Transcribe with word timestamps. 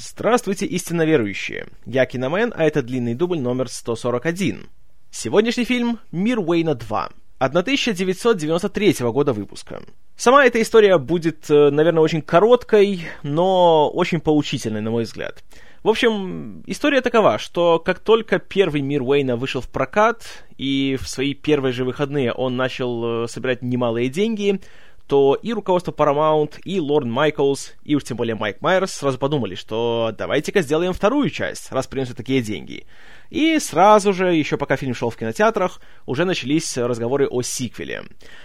Здравствуйте, 0.00 0.64
истинно 0.64 1.04
верующие! 1.04 1.66
Я 1.84 2.06
Киномен, 2.06 2.52
а 2.54 2.62
это 2.62 2.82
длинный 2.82 3.14
дубль 3.14 3.40
номер 3.40 3.68
141. 3.68 4.68
Сегодняшний 5.10 5.64
фильм 5.64 5.98
«Мир 6.12 6.38
Уэйна 6.38 6.76
2». 6.76 7.10
1993 7.40 8.94
года 9.10 9.32
выпуска. 9.32 9.82
Сама 10.14 10.46
эта 10.46 10.62
история 10.62 10.98
будет, 10.98 11.50
э, 11.50 11.70
наверное, 11.70 12.02
очень 12.02 12.22
короткой, 12.22 13.08
но 13.24 13.90
очень 13.90 14.20
поучительной, 14.20 14.82
на 14.82 14.92
мой 14.92 15.02
взгляд. 15.02 15.42
В 15.82 15.88
общем, 15.88 16.62
история 16.66 17.00
такова, 17.00 17.38
что 17.38 17.80
как 17.80 17.98
только 17.98 18.38
первый 18.38 18.82
мир 18.82 19.02
Уэйна 19.02 19.34
вышел 19.34 19.60
в 19.60 19.68
прокат, 19.68 20.44
и 20.56 20.96
в 21.00 21.08
свои 21.08 21.34
первые 21.34 21.72
же 21.72 21.84
выходные 21.84 22.32
он 22.32 22.56
начал 22.56 23.24
э, 23.24 23.26
собирать 23.26 23.62
немалые 23.62 24.08
деньги, 24.08 24.60
то 25.08 25.34
и 25.42 25.52
руководство 25.52 25.90
Paramount, 25.90 26.60
и 26.64 26.78
Лорн 26.78 27.10
Майклс, 27.10 27.72
и 27.82 27.96
уж 27.96 28.04
тем 28.04 28.18
более 28.18 28.34
Майк 28.36 28.60
Майерс 28.60 28.92
сразу 28.92 29.18
подумали, 29.18 29.54
что 29.54 30.14
давайте-ка 30.16 30.60
сделаем 30.60 30.92
вторую 30.92 31.30
часть, 31.30 31.72
раз 31.72 31.86
принесут 31.86 32.18
такие 32.18 32.42
деньги. 32.42 32.86
И 33.30 33.58
сразу 33.58 34.12
же, 34.12 34.34
еще 34.34 34.58
пока 34.58 34.76
фильм 34.76 34.94
шел 34.94 35.10
в 35.10 35.16
кинотеатрах, 35.16 35.80
уже 36.06 36.24
начались 36.26 36.76
разговоры 36.76 37.26
о 37.26 37.42
сиквеле. 37.42 38.04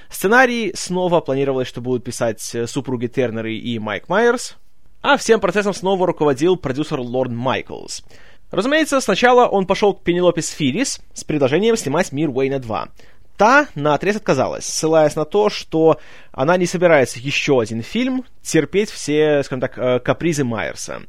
Сценарий 0.09 0.71
снова 0.73 1.19
планировалось, 1.19 1.67
что 1.67 1.81
будут 1.81 2.05
писать 2.05 2.41
супруги 2.65 3.07
Тернеры 3.07 3.55
и 3.55 3.77
Майк 3.77 4.07
Майерс, 4.07 4.55
а 5.01 5.17
всем 5.17 5.41
процессом 5.41 5.73
снова 5.73 6.07
руководил 6.07 6.55
продюсер 6.55 7.01
Лорн 7.01 7.35
Майклс. 7.35 8.03
Разумеется, 8.51 9.01
сначала 9.01 9.47
он 9.47 9.65
пошел 9.65 9.95
к 9.95 10.03
Пенелопе 10.03 10.43
Сфирис 10.43 11.01
с 11.13 11.23
предложением 11.23 11.75
снимать 11.75 12.11
«Мир 12.11 12.29
Уэйна 12.29 12.59
2», 12.59 12.89
Та 13.37 13.67
на 13.75 13.95
отрез 13.95 14.15
отказалась, 14.17 14.65
ссылаясь 14.65 15.15
на 15.15 15.25
то, 15.25 15.49
что 15.49 15.99
она 16.31 16.55
не 16.57 16.67
собирается 16.67 17.19
еще 17.19 17.59
один 17.59 17.81
фильм 17.81 18.25
терпеть 18.41 18.91
все, 18.91 19.41
скажем 19.43 19.61
так, 19.61 19.77
э, 19.77 19.99
капризы 19.99 20.43
Майерса. 20.43 21.01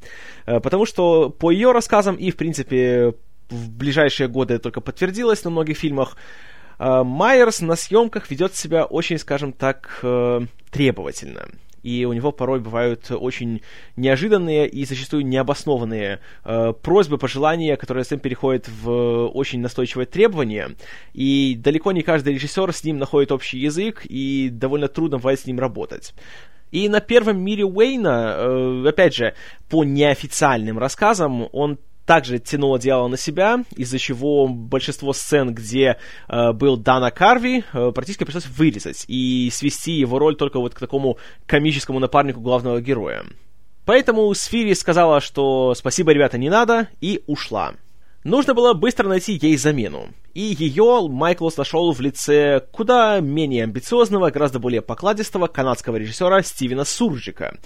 Э, 0.46 0.60
потому 0.60 0.86
что 0.86 1.28
по 1.28 1.50
ее 1.50 1.72
рассказам 1.72 2.16
и, 2.16 2.30
в 2.30 2.36
принципе, 2.36 3.14
в 3.50 3.70
ближайшие 3.70 4.28
годы 4.28 4.58
только 4.58 4.80
подтвердилось 4.80 5.44
на 5.44 5.50
многих 5.50 5.76
фильмах, 5.76 6.16
э, 6.78 7.02
Майерс 7.02 7.60
на 7.60 7.76
съемках 7.76 8.30
ведет 8.30 8.54
себя 8.54 8.84
очень, 8.84 9.18
скажем 9.18 9.52
так, 9.52 10.02
требовательно 10.70 11.48
и 11.84 12.06
у 12.06 12.12
него 12.14 12.32
порой 12.32 12.60
бывают 12.60 13.10
очень 13.10 13.60
неожиданные 13.96 14.66
и 14.66 14.84
зачастую 14.86 15.26
необоснованные 15.26 16.20
э, 16.44 16.72
просьбы, 16.82 17.18
пожелания, 17.18 17.76
которые 17.76 18.04
затем 18.04 18.20
переходят 18.20 18.68
в 18.68 19.26
очень 19.28 19.60
настойчивое 19.60 20.06
требование, 20.06 20.70
и 21.12 21.56
далеко 21.62 21.92
не 21.92 22.02
каждый 22.02 22.34
режиссер 22.34 22.72
с 22.72 22.84
ним 22.84 22.96
находит 22.96 23.30
общий 23.32 23.58
язык, 23.58 24.06
и 24.06 24.48
довольно 24.50 24.88
трудно 24.88 25.18
бывает 25.18 25.40
с 25.40 25.46
ним 25.46 25.60
работать. 25.60 26.14
И 26.70 26.88
на 26.88 27.00
первом 27.00 27.38
мире 27.40 27.64
Уэйна, 27.64 28.34
э, 28.36 28.88
опять 28.88 29.14
же, 29.14 29.34
по 29.68 29.84
неофициальным 29.84 30.78
рассказам, 30.78 31.48
он 31.52 31.78
также 32.06 32.38
тянул 32.38 32.74
одеяло 32.74 33.08
на 33.08 33.16
себя, 33.16 33.64
из-за 33.76 33.98
чего 33.98 34.46
большинство 34.48 35.12
сцен, 35.12 35.54
где 35.54 35.96
э, 36.28 36.52
был 36.52 36.76
Дана 36.76 37.10
Карви, 37.10 37.64
э, 37.72 37.92
практически 37.92 38.24
пришлось 38.24 38.46
вырезать 38.46 39.04
и 39.08 39.50
свести 39.52 39.92
его 39.92 40.18
роль 40.18 40.36
только 40.36 40.58
вот 40.58 40.74
к 40.74 40.80
такому 40.80 41.18
комическому 41.46 41.98
напарнику 41.98 42.40
главного 42.40 42.80
героя. 42.80 43.24
Поэтому 43.84 44.32
Сфири 44.34 44.74
сказала, 44.74 45.20
что 45.20 45.74
спасибо, 45.74 46.12
ребята, 46.12 46.38
не 46.38 46.48
надо, 46.48 46.88
и 47.00 47.22
ушла. 47.26 47.74
Нужно 48.24 48.54
было 48.54 48.72
быстро 48.72 49.06
найти 49.06 49.38
ей 49.40 49.58
замену. 49.58 50.08
И 50.32 50.40
ее 50.40 51.06
Майклс 51.08 51.58
нашел 51.58 51.92
в 51.92 52.00
лице 52.00 52.62
куда 52.72 53.20
менее 53.20 53.64
амбициозного, 53.64 54.30
гораздо 54.30 54.58
более 54.58 54.80
покладистого 54.80 55.46
канадского 55.46 55.96
режиссера 55.96 56.42
Стивена 56.42 56.86
Сурджика, 56.86 57.58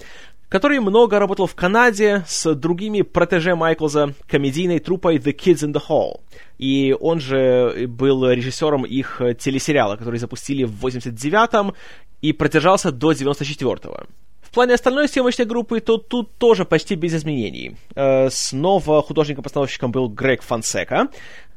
который 0.49 0.79
много 0.79 1.19
работал 1.19 1.47
в 1.47 1.55
Канаде 1.55 2.23
с 2.27 2.53
другими 2.55 3.03
протеже 3.03 3.55
Майклза, 3.55 4.13
комедийной 4.27 4.79
труппой 4.79 5.17
The 5.17 5.33
Kids 5.33 5.65
in 5.65 5.73
the 5.73 5.81
Hall. 5.87 6.21
И 6.57 6.95
он 6.99 7.19
же 7.19 7.87
был 7.87 8.29
режиссером 8.29 8.85
их 8.85 9.21
телесериала, 9.39 9.95
который 9.95 10.19
запустили 10.19 10.63
в 10.63 10.85
89-м 10.85 11.73
и 12.21 12.33
продержался 12.33 12.91
до 12.91 13.11
94-го. 13.11 14.07
В 14.41 14.51
плане 14.51 14.73
остальной 14.73 15.07
съемочной 15.07 15.45
группы, 15.45 15.79
то 15.79 15.97
тут 15.97 16.35
тоже 16.37 16.65
почти 16.65 16.95
без 16.95 17.13
изменений. 17.13 17.77
Э, 17.93 18.29
снова 18.31 19.03
художником-постановщиком 19.03 19.91
был 19.91 20.09
Грег 20.09 20.41
Фансека, 20.41 21.09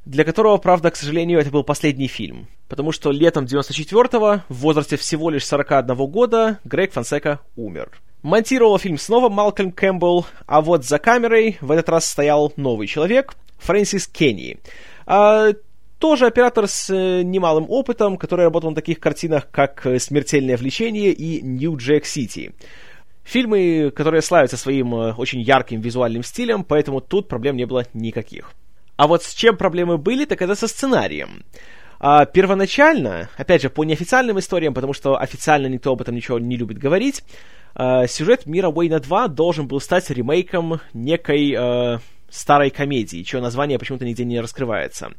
для 0.04 0.24
которого, 0.24 0.58
правда, 0.58 0.90
к 0.90 0.96
сожалению, 0.96 1.40
это 1.40 1.50
был 1.50 1.64
последний 1.64 2.08
фильм. 2.08 2.48
Потому 2.68 2.92
что 2.92 3.10
летом 3.10 3.46
94-го, 3.46 4.42
в 4.48 4.54
возрасте 4.54 4.98
всего 4.98 5.30
лишь 5.30 5.46
41 5.46 5.96
года, 6.10 6.58
Грег 6.64 6.92
Фансека 6.92 7.40
умер. 7.56 7.90
Монтировал 8.22 8.78
фильм 8.78 8.98
снова 8.98 9.28
Малкольм 9.28 9.72
Кэмпбелл, 9.72 10.26
а 10.46 10.60
вот 10.60 10.84
за 10.84 10.98
камерой 10.98 11.58
в 11.60 11.72
этот 11.72 11.88
раз 11.88 12.06
стоял 12.06 12.52
новый 12.56 12.86
человек, 12.86 13.34
Фрэнсис 13.58 14.06
Кенни. 14.06 14.58
А, 15.06 15.52
тоже 15.98 16.26
оператор 16.26 16.68
с 16.68 16.88
э, 16.90 17.22
немалым 17.22 17.66
опытом, 17.68 18.16
который 18.16 18.44
работал 18.44 18.70
на 18.70 18.76
таких 18.76 19.00
картинах, 19.00 19.48
как 19.50 19.86
«Смертельное 19.98 20.56
влечение» 20.56 21.12
и 21.12 21.42
«Нью 21.42 21.76
Джек 21.76 22.06
Сити». 22.06 22.52
Фильмы, 23.24 23.92
которые 23.94 24.22
славятся 24.22 24.56
своим 24.56 24.94
э, 24.94 25.14
очень 25.14 25.40
ярким 25.40 25.80
визуальным 25.80 26.22
стилем, 26.22 26.64
поэтому 26.64 27.00
тут 27.00 27.28
проблем 27.28 27.56
не 27.56 27.66
было 27.66 27.86
никаких. 27.92 28.52
А 28.96 29.06
вот 29.06 29.22
с 29.22 29.34
чем 29.34 29.56
проблемы 29.56 29.98
были, 29.98 30.24
так 30.24 30.42
это 30.42 30.54
со 30.54 30.68
сценарием. 30.68 31.44
А, 31.98 32.24
первоначально, 32.24 33.30
опять 33.36 33.62
же, 33.62 33.70
по 33.70 33.84
неофициальным 33.84 34.38
историям, 34.40 34.74
потому 34.74 34.92
что 34.92 35.16
официально 35.16 35.68
никто 35.68 35.92
об 35.92 36.00
этом 36.00 36.16
ничего 36.16 36.40
не 36.40 36.56
любит 36.56 36.78
говорить, 36.78 37.22
э, 37.74 38.06
сюжет 38.06 38.46
Мира 38.46 38.68
Уэйна 38.68 39.00
2 39.00 39.28
должен 39.28 39.66
был 39.66 39.80
стать 39.80 40.10
ремейком 40.10 40.80
некой 40.92 41.54
э, 41.56 41.98
старой 42.30 42.70
комедии, 42.70 43.22
чье 43.22 43.40
название 43.40 43.78
почему-то 43.78 44.04
нигде 44.04 44.24
не 44.24 44.40
раскрывается. 44.40 45.12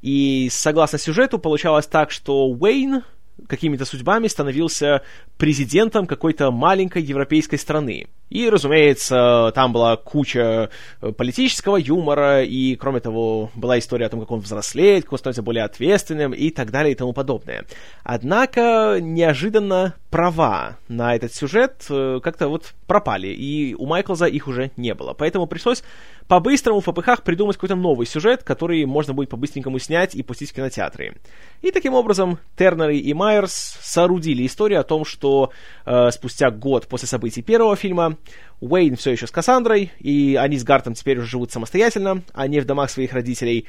И 0.00 0.48
согласно 0.50 0.98
сюжету 0.98 1.38
получалось 1.38 1.86
так, 1.86 2.10
что 2.10 2.46
Уэйн 2.46 3.02
какими-то 3.48 3.84
судьбами 3.84 4.28
становился 4.28 5.02
президентом 5.38 6.06
какой-то 6.06 6.50
маленькой 6.50 7.02
европейской 7.02 7.56
страны. 7.56 8.08
И, 8.30 8.48
разумеется, 8.48 9.52
там 9.54 9.72
была 9.72 9.96
куча 9.96 10.70
э, 11.02 11.12
политического 11.12 11.76
юмора, 11.76 12.42
и, 12.42 12.76
кроме 12.76 13.00
того, 13.00 13.50
была 13.54 13.78
история 13.78 14.06
о 14.06 14.08
том, 14.08 14.20
как 14.20 14.30
он 14.30 14.40
взрослеет, 14.40 15.04
как 15.04 15.14
он 15.14 15.18
становится 15.18 15.42
более 15.42 15.64
ответственным 15.64 16.32
и 16.32 16.50
так 16.50 16.70
далее 16.70 16.92
и 16.92 16.94
тому 16.94 17.12
подобное. 17.12 17.66
Однако, 18.04 18.98
неожиданно 19.00 19.94
права 20.10 20.76
на 20.88 21.14
этот 21.14 21.34
сюжет 21.34 21.86
э, 21.88 22.20
как-то 22.22 22.48
вот 22.48 22.74
пропали, 22.86 23.28
и 23.28 23.74
у 23.74 23.86
Майклза 23.86 24.26
их 24.26 24.48
уже 24.48 24.70
не 24.76 24.94
было. 24.94 25.12
Поэтому 25.12 25.46
пришлось 25.46 25.82
по-быстрому 26.26 26.80
в 26.80 26.84
попыхах 26.84 27.22
придумать 27.22 27.56
какой-то 27.56 27.74
новый 27.74 28.06
сюжет, 28.06 28.44
который 28.44 28.84
можно 28.84 29.14
будет 29.14 29.30
по-быстренькому 29.30 29.78
снять 29.80 30.14
и 30.14 30.22
пустить 30.22 30.50
в 30.50 30.54
кинотеатры. 30.54 31.16
И 31.62 31.70
таким 31.72 31.94
образом 31.94 32.38
Тернер 32.56 32.90
и 32.90 33.12
Майерс 33.14 33.78
соорудили 33.80 34.46
историю 34.46 34.80
о 34.80 34.84
том, 34.84 35.04
что 35.04 35.50
э, 35.86 36.10
спустя 36.12 36.50
год 36.50 36.86
после 36.86 37.08
событий 37.08 37.42
первого 37.42 37.74
фильма 37.76 38.16
Уэйн 38.60 38.96
все 38.96 39.12
еще 39.12 39.26
с 39.26 39.30
Кассандрой, 39.30 39.92
и 39.98 40.36
они 40.38 40.58
с 40.58 40.64
Гартом 40.64 40.94
теперь 40.94 41.18
уже 41.18 41.28
живут 41.28 41.52
самостоятельно, 41.52 42.22
а 42.32 42.46
не 42.46 42.60
в 42.60 42.66
домах 42.66 42.90
своих 42.90 43.12
родителей. 43.12 43.66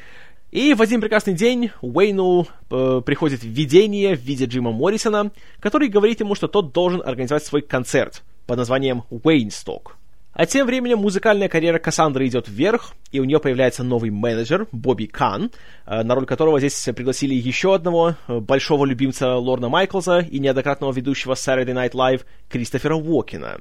И 0.51 0.73
в 0.73 0.81
один 0.81 0.99
прекрасный 0.99 1.33
день 1.33 1.71
Уэйну 1.81 2.45
э, 2.69 3.01
приходит 3.05 3.41
видение 3.41 4.15
в 4.15 4.19
виде 4.19 4.45
Джима 4.45 4.71
Моррисона, 4.71 5.31
который 5.61 5.87
говорит 5.87 6.19
ему, 6.19 6.35
что 6.35 6.49
тот 6.49 6.73
должен 6.73 7.01
организовать 7.01 7.45
свой 7.45 7.61
концерт 7.61 8.21
под 8.47 8.57
названием 8.57 9.03
Уэйнсток. 9.09 9.95
А 10.33 10.45
тем 10.45 10.65
временем 10.65 10.99
музыкальная 10.99 11.49
карьера 11.49 11.77
Кассандры 11.77 12.25
идет 12.27 12.47
вверх, 12.47 12.93
и 13.11 13.19
у 13.19 13.25
нее 13.25 13.39
появляется 13.39 13.83
новый 13.83 14.11
менеджер, 14.11 14.67
Бобби 14.73 15.05
Кан, 15.05 15.51
э, 15.85 16.03
на 16.03 16.15
роль 16.15 16.25
которого 16.25 16.59
здесь 16.59 16.89
пригласили 16.95 17.33
еще 17.33 17.75
одного 17.75 18.15
э, 18.27 18.39
большого 18.39 18.85
любимца 18.85 19.35
Лорна 19.35 19.69
Майклза 19.69 20.19
и 20.19 20.39
неоднократного 20.39 20.91
ведущего 20.91 21.33
Saturday 21.33 21.73
Night 21.73 21.91
Live 21.91 22.25
Кристофера 22.49 22.95
Уокена. 22.95 23.59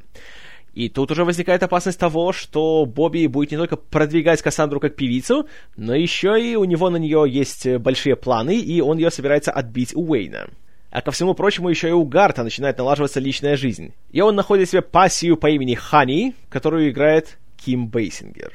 И 0.75 0.89
тут 0.89 1.11
уже 1.11 1.25
возникает 1.25 1.63
опасность 1.63 1.99
того, 1.99 2.33
что 2.33 2.87
Бобби 2.87 3.27
будет 3.27 3.51
не 3.51 3.57
только 3.57 3.77
продвигать 3.77 4.41
Кассандру 4.41 4.79
как 4.79 4.95
певицу, 4.95 5.47
но 5.77 5.95
еще 5.95 6.41
и 6.41 6.55
у 6.57 6.65
него 6.65 6.91
на 6.91 6.97
нее 6.97 7.25
есть 7.29 7.67
большие 7.79 8.17
планы, 8.17 8.57
и 8.57 8.81
он 8.81 8.99
ее 8.99 9.11
собирается 9.11 9.51
отбить 9.51 9.95
у 9.95 10.09
Уэйна. 10.11 10.49
А 10.91 11.03
ко 11.03 11.11
всему 11.13 11.35
прочему, 11.35 11.69
еще 11.69 11.89
и 11.89 11.93
у 11.93 12.05
Гарта 12.05 12.43
начинает 12.43 12.79
налаживаться 12.79 13.21
личная 13.21 13.57
жизнь. 13.57 13.95
И 14.11 14.21
он 14.21 14.35
находит 14.35 14.71
себе 14.71 14.83
пассию 14.83 15.37
по 15.37 15.49
имени 15.49 15.75
Хани, 15.75 16.35
которую 16.49 16.91
играет 16.91 17.39
Ким 17.57 17.89
Бейсингер. 17.89 18.53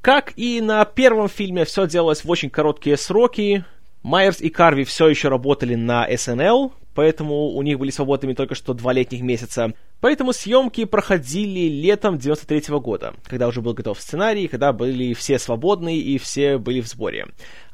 Как 0.00 0.32
и 0.36 0.60
на 0.60 0.84
первом 0.84 1.28
фильме, 1.28 1.64
все 1.64 1.86
делалось 1.86 2.24
в 2.24 2.30
очень 2.30 2.50
короткие 2.50 2.96
сроки. 2.96 3.64
Майерс 4.02 4.40
и 4.40 4.48
Карви 4.48 4.84
все 4.84 5.08
еще 5.08 5.28
работали 5.28 5.74
на 5.74 6.08
SNL, 6.08 6.72
поэтому 6.98 7.50
у 7.50 7.62
них 7.62 7.78
были 7.78 7.92
свободными 7.92 8.32
только 8.32 8.56
что 8.56 8.74
два 8.74 8.92
летних 8.92 9.20
месяца. 9.20 9.72
Поэтому 10.00 10.32
съемки 10.32 10.84
проходили 10.84 11.68
летом 11.68 12.18
93 12.18 12.72
-го 12.72 12.80
года, 12.80 13.14
когда 13.22 13.46
уже 13.46 13.60
был 13.60 13.72
готов 13.72 14.00
сценарий, 14.00 14.48
когда 14.48 14.72
были 14.72 15.14
все 15.14 15.38
свободны 15.38 15.96
и 15.96 16.18
все 16.18 16.58
были 16.58 16.80
в 16.80 16.88
сборе. 16.88 17.26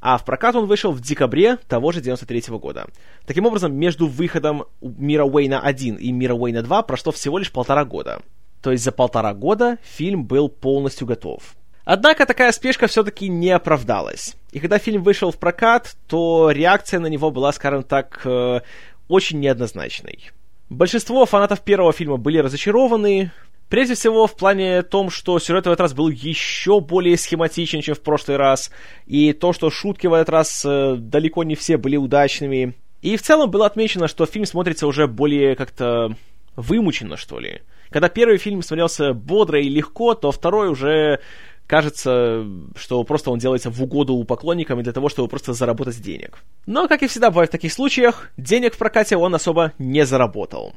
А 0.03 0.19
в 0.19 0.26
прокат 0.26 0.56
он 0.56 0.67
вышел 0.67 0.93
в 0.93 1.00
декабре 1.00 1.56
того 1.69 1.91
же 1.91 2.03
93 2.03 2.50
-го 2.50 2.59
года. 2.59 2.85
Таким 3.25 3.47
образом, 3.47 3.75
между 3.75 4.09
выходом 4.09 4.65
Мира 4.82 5.25
Уэйна 5.25 5.59
1 5.59 5.97
и 5.97 6.12
Мира 6.12 6.35
Уэйна 6.35 6.62
2 6.62 6.82
прошло 6.82 7.11
всего 7.11 7.38
лишь 7.38 7.50
полтора 7.50 7.87
года. 7.87 8.21
То 8.61 8.73
есть 8.73 8.85
за 8.85 8.93
полтора 8.93 9.32
года 9.32 9.79
фильм 9.82 10.26
был 10.26 10.50
полностью 10.50 11.06
готов. 11.06 11.56
Однако 11.85 12.25
такая 12.25 12.50
спешка 12.53 12.87
все-таки 12.87 13.29
не 13.29 13.50
оправдалась. 13.50 14.37
И 14.53 14.59
когда 14.59 14.79
фильм 14.79 15.03
вышел 15.03 15.31
в 15.31 15.38
прокат, 15.38 15.97
то 16.06 16.50
реакция 16.50 17.00
на 17.00 17.09
него 17.09 17.31
была, 17.31 17.53
скажем 17.53 17.82
так, 17.82 18.23
э, 18.25 18.61
очень 19.08 19.40
неоднозначной. 19.40 20.30
Большинство 20.70 21.26
фанатов 21.26 21.60
первого 21.60 21.92
фильма 21.92 22.16
были 22.16 22.38
разочарованы, 22.38 23.32
Прежде 23.68 23.94
всего, 23.94 24.26
в 24.26 24.36
плане 24.36 24.82
том, 24.82 25.10
что 25.10 25.38
сюжет 25.38 25.64
в 25.64 25.68
этот 25.68 25.80
раз 25.80 25.94
был 25.94 26.08
еще 26.08 26.80
более 26.80 27.16
схематичен, 27.16 27.80
чем 27.80 27.94
в 27.94 28.00
прошлый 28.02 28.36
раз, 28.36 28.70
и 29.06 29.32
то, 29.32 29.52
что 29.52 29.70
шутки 29.70 30.06
в 30.06 30.12
этот 30.12 30.28
раз 30.28 30.64
э, 30.64 30.96
далеко 30.98 31.44
не 31.44 31.54
все 31.54 31.76
были 31.76 31.96
удачными. 31.96 32.74
И 33.02 33.16
в 33.16 33.22
целом 33.22 33.50
было 33.50 33.66
отмечено, 33.66 34.06
что 34.06 34.26
фильм 34.26 34.46
смотрится 34.46 34.86
уже 34.86 35.06
более 35.06 35.56
как-то 35.56 36.14
вымученно, 36.56 37.16
что 37.16 37.40
ли. 37.40 37.62
Когда 37.90 38.08
первый 38.08 38.38
фильм 38.38 38.62
смотрелся 38.62 39.12
бодро 39.12 39.60
и 39.60 39.68
легко, 39.68 40.14
то 40.14 40.30
второй 40.30 40.68
уже 40.68 41.20
кажется, 41.66 42.46
что 42.76 43.02
просто 43.05 43.31
он 43.31 43.38
делается 43.38 43.70
в 43.70 43.82
угоду 43.82 44.22
поклонникам 44.25 44.81
и 44.81 44.82
для 44.82 44.93
того, 44.93 45.08
чтобы 45.08 45.28
просто 45.28 45.52
заработать 45.52 46.00
денег. 46.00 46.38
Но, 46.66 46.88
как 46.88 47.02
и 47.02 47.06
всегда 47.06 47.31
бывает 47.31 47.50
в 47.50 47.52
таких 47.52 47.72
случаях, 47.72 48.31
денег 48.37 48.75
в 48.75 48.78
прокате 48.78 49.16
он 49.16 49.34
особо 49.34 49.72
не 49.78 50.05
заработал. 50.05 50.75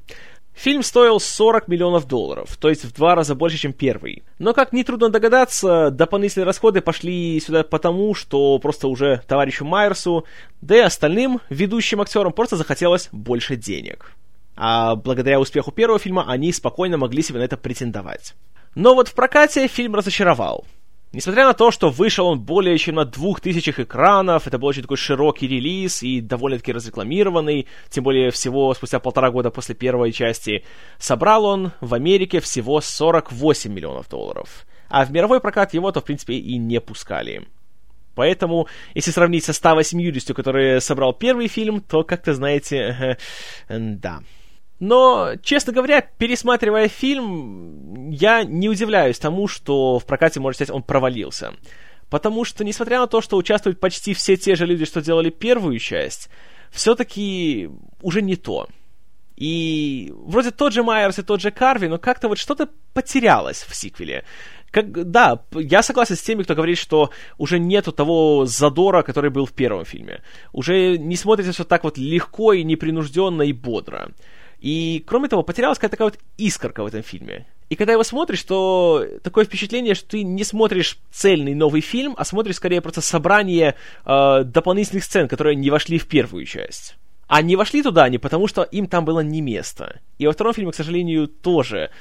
Фильм 0.57 0.81
стоил 0.81 1.19
40 1.19 1.67
миллионов 1.67 2.07
долларов, 2.07 2.57
то 2.57 2.69
есть 2.69 2.83
в 2.83 2.91
два 2.91 3.13
раза 3.13 3.35
больше, 3.35 3.57
чем 3.57 3.73
первый. 3.73 4.23
Но, 4.39 4.53
как 4.55 4.73
нетрудно 4.73 5.09
догадаться, 5.09 5.91
дополнительные 5.91 6.47
расходы 6.47 6.81
пошли 6.81 7.39
сюда 7.39 7.63
потому, 7.63 8.15
что 8.15 8.57
просто 8.57 8.87
уже 8.87 9.21
товарищу 9.27 9.65
Майерсу, 9.65 10.25
да 10.61 10.77
и 10.77 10.79
остальным 10.79 11.41
ведущим 11.51 12.01
актерам 12.01 12.33
просто 12.33 12.55
захотелось 12.55 13.09
больше 13.11 13.55
денег. 13.55 14.13
А 14.55 14.95
благодаря 14.95 15.39
успеху 15.39 15.71
первого 15.71 15.99
фильма 15.99 16.25
они 16.27 16.51
спокойно 16.51 16.97
могли 16.97 17.21
себе 17.21 17.37
на 17.37 17.43
это 17.43 17.55
претендовать. 17.55 18.33
Но 18.73 18.95
вот 18.95 19.09
в 19.09 19.13
прокате 19.13 19.67
фильм 19.67 19.93
разочаровал. 19.93 20.65
Несмотря 21.13 21.45
на 21.45 21.53
то, 21.53 21.71
что 21.71 21.89
вышел 21.89 22.27
он 22.27 22.41
более 22.41 22.77
чем 22.77 22.95
на 22.95 23.05
двух 23.05 23.39
тысячах 23.39 23.79
экранов, 23.79 24.45
это 24.45 24.57
был 24.57 24.67
очень 24.67 24.81
такой 24.81 24.97
широкий 24.97 25.47
релиз 25.47 26.03
и 26.03 26.19
довольно-таки 26.19 26.73
разрекламированный, 26.73 27.67
тем 27.89 28.03
более 28.03 28.29
всего 28.31 28.73
спустя 28.73 28.99
полтора 28.99 29.31
года 29.31 29.49
после 29.49 29.73
первой 29.73 30.11
части, 30.11 30.65
собрал 30.97 31.45
он 31.45 31.71
в 31.79 31.93
Америке 31.93 32.41
всего 32.41 32.81
48 32.81 33.71
миллионов 33.71 34.09
долларов. 34.09 34.65
А 34.89 35.05
в 35.05 35.11
мировой 35.11 35.39
прокат 35.39 35.73
его-то, 35.73 36.01
в 36.01 36.03
принципе, 36.03 36.35
и 36.35 36.57
не 36.57 36.81
пускали. 36.81 37.47
Поэтому, 38.13 38.67
если 38.93 39.11
сравнить 39.11 39.45
со 39.45 39.53
180, 39.53 40.35
которые 40.35 40.81
собрал 40.81 41.13
первый 41.13 41.47
фильм, 41.47 41.81
то, 41.81 42.03
как-то, 42.03 42.33
знаете, 42.33 43.17
да, 43.69 44.21
но, 44.79 45.33
честно 45.41 45.73
говоря, 45.73 46.01
пересматривая 46.01 46.87
фильм, 46.87 48.11
я 48.11 48.43
не 48.43 48.69
удивляюсь 48.69 49.17
тому, 49.17 49.47
что 49.47 49.99
в 49.99 50.05
прокате, 50.05 50.39
можно 50.39 50.55
сказать, 50.55 50.75
он 50.75 50.83
провалился. 50.83 51.53
Потому 52.09 52.45
что, 52.45 52.63
несмотря 52.63 52.99
на 52.99 53.07
то, 53.07 53.21
что 53.21 53.37
участвуют 53.37 53.79
почти 53.79 54.13
все 54.13 54.37
те 54.37 54.55
же 54.55 54.65
люди, 54.65 54.85
что 54.85 55.01
делали 55.01 55.29
первую 55.29 55.79
часть, 55.79 56.29
все-таки 56.71 57.69
уже 58.01 58.21
не 58.21 58.35
то. 58.35 58.67
И 59.35 60.11
вроде 60.15 60.51
тот 60.51 60.73
же 60.73 60.83
Майерс 60.83 61.19
и 61.19 61.23
тот 61.23 61.41
же 61.41 61.51
Карви, 61.51 61.87
но 61.87 61.99
как-то 61.99 62.27
вот 62.27 62.39
что-то 62.39 62.69
потерялось 62.93 63.63
в 63.63 63.75
сиквеле. 63.75 64.23
Как, 64.71 64.91
да, 65.11 65.43
я 65.53 65.83
согласен 65.83 66.15
с 66.15 66.21
теми, 66.21 66.43
кто 66.43 66.55
говорит, 66.55 66.77
что 66.77 67.11
уже 67.37 67.59
нету 67.59 67.91
того 67.91 68.45
задора, 68.45 69.03
который 69.03 69.29
был 69.29 69.45
в 69.45 69.53
первом 69.53 69.85
фильме. 69.85 70.21
Уже 70.53 70.97
не 70.97 71.15
смотрится 71.15 71.53
все 71.53 71.63
так 71.63 71.83
вот 71.83 71.97
легко 71.97 72.53
и 72.53 72.63
непринужденно 72.63 73.43
и 73.43 73.53
бодро. 73.53 74.11
И, 74.59 75.03
кроме 75.05 75.27
того, 75.27 75.43
потерялась 75.43 75.77
какая-то 75.77 75.97
такая 75.97 76.09
вот 76.09 76.19
искорка 76.37 76.83
в 76.83 76.87
этом 76.87 77.03
фильме. 77.03 77.45
И 77.69 77.75
когда 77.75 77.93
его 77.93 78.03
смотришь, 78.03 78.43
то 78.43 79.05
такое 79.23 79.45
впечатление, 79.45 79.93
что 79.93 80.09
ты 80.09 80.23
не 80.23 80.43
смотришь 80.43 80.97
цельный 81.11 81.53
новый 81.53 81.81
фильм, 81.81 82.15
а 82.17 82.23
смотришь 82.23 82.55
скорее 82.55 82.81
просто 82.81 83.01
собрание 83.01 83.75
э, 84.05 84.43
дополнительных 84.45 85.03
сцен, 85.03 85.27
которые 85.27 85.55
не 85.55 85.69
вошли 85.69 85.99
в 85.99 86.07
первую 86.07 86.45
часть. 86.45 86.95
А 87.27 87.41
не 87.41 87.57
вошли 87.57 87.83
туда 87.83 88.05
они, 88.05 88.17
потому 88.17 88.47
что 88.47 88.63
им 88.63 88.87
там 88.87 89.03
было 89.03 89.19
не 89.19 89.41
место. 89.41 89.99
И 90.17 90.25
во 90.25 90.31
втором 90.31 90.53
фильме, 90.53 90.71
к 90.71 90.75
сожалению, 90.75 91.27
тоже. 91.27 91.91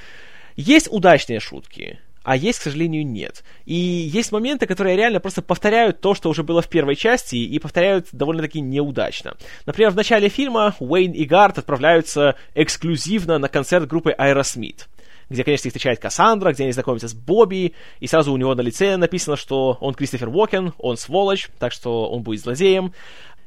Есть 0.55 0.88
удачные 0.91 1.41
шутки, 1.41 1.99
а 2.26 2.34
есть, 2.34 2.58
к 2.58 2.62
сожалению, 2.62 3.06
нет. 3.06 3.44
И 3.67 3.75
есть 3.76 4.32
моменты, 4.32 4.67
которые 4.67 4.96
реально 4.96 5.20
просто 5.20 5.43
повторяют 5.43 6.00
то, 6.00 6.12
что 6.12 6.28
уже 6.28 6.43
было 6.43 6.61
в 6.61 6.69
первой 6.69 6.96
части, 6.96 7.37
и 7.37 7.58
повторяют 7.61 8.08
довольно-таки 8.11 8.61
неудачно. 8.61 9.37
Например, 9.64 9.93
в 9.93 9.94
начале 9.94 10.28
фильма 10.28 10.75
Уэйн 10.81 11.12
и 11.12 11.25
Гарт 11.25 11.58
отправляются 11.58 12.34
эксклюзивно 12.56 13.38
на 13.38 13.49
концерт 13.49 13.87
группы 13.87 14.12
Aerosmith 14.19 14.88
где, 15.28 15.43
конечно, 15.43 15.67
их 15.67 15.73
встречает 15.73 15.99
Кассандра, 15.99 16.52
где 16.52 16.62
они 16.62 16.73
знакомятся 16.73 17.08
с 17.08 17.14
Бобби, 17.14 17.75
и 17.99 18.06
сразу 18.06 18.32
у 18.32 18.37
него 18.37 18.55
на 18.55 18.61
лице 18.61 18.96
написано, 18.96 19.37
что 19.37 19.76
он 19.81 19.93
Кристофер 19.94 20.28
Уокен, 20.28 20.73
он 20.78 20.96
сволочь, 20.96 21.49
так 21.58 21.73
что 21.73 22.08
он 22.08 22.23
будет 22.23 22.43
злодеем. 22.43 22.93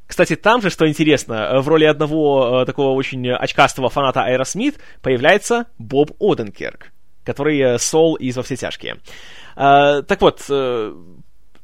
Кстати, 0.05 0.35
там 0.35 0.61
же, 0.61 0.69
что 0.69 0.89
интересно, 0.89 1.61
в 1.61 1.67
роли 1.69 1.85
одного 1.85 2.63
э, 2.63 2.65
такого 2.65 2.91
очень 2.95 3.29
очкастого 3.29 3.89
фаната 3.89 4.25
Aerosmith 4.29 4.75
появляется 5.01 5.67
Боб 5.77 6.11
Оденкерк 6.19 6.91
который 7.29 7.59
э, 7.59 7.77
Сол 7.77 8.15
из 8.15 8.35
«Во 8.35 8.43
все 8.43 8.55
тяжкие». 8.55 8.97
А, 9.55 10.01
так 10.01 10.21
вот, 10.21 10.45
э, 10.49 10.93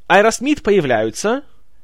Аэросмит 0.08 0.62
появляются, 0.62 1.44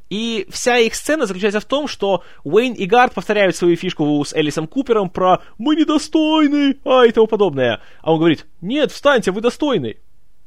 и 0.09 0.45
вся 0.49 0.77
их 0.77 0.93
сцена 0.93 1.25
заключается 1.25 1.61
в 1.61 1.65
том, 1.65 1.87
что 1.87 2.23
Уэйн 2.43 2.73
и 2.73 2.85
Гарт 2.85 3.13
повторяют 3.13 3.55
свою 3.55 3.75
фишку 3.75 4.23
с 4.25 4.33
Элисом 4.33 4.67
Купером 4.67 5.09
про 5.09 5.41
«Мы 5.57 5.75
недостойны!» 5.75 6.77
а 6.83 7.05
и 7.05 7.11
тому 7.11 7.27
подобное. 7.27 7.81
А 8.01 8.11
он 8.11 8.19
говорит 8.19 8.45
«Нет, 8.59 8.91
встаньте, 8.91 9.31
вы 9.31 9.41
достойны!» 9.41 9.97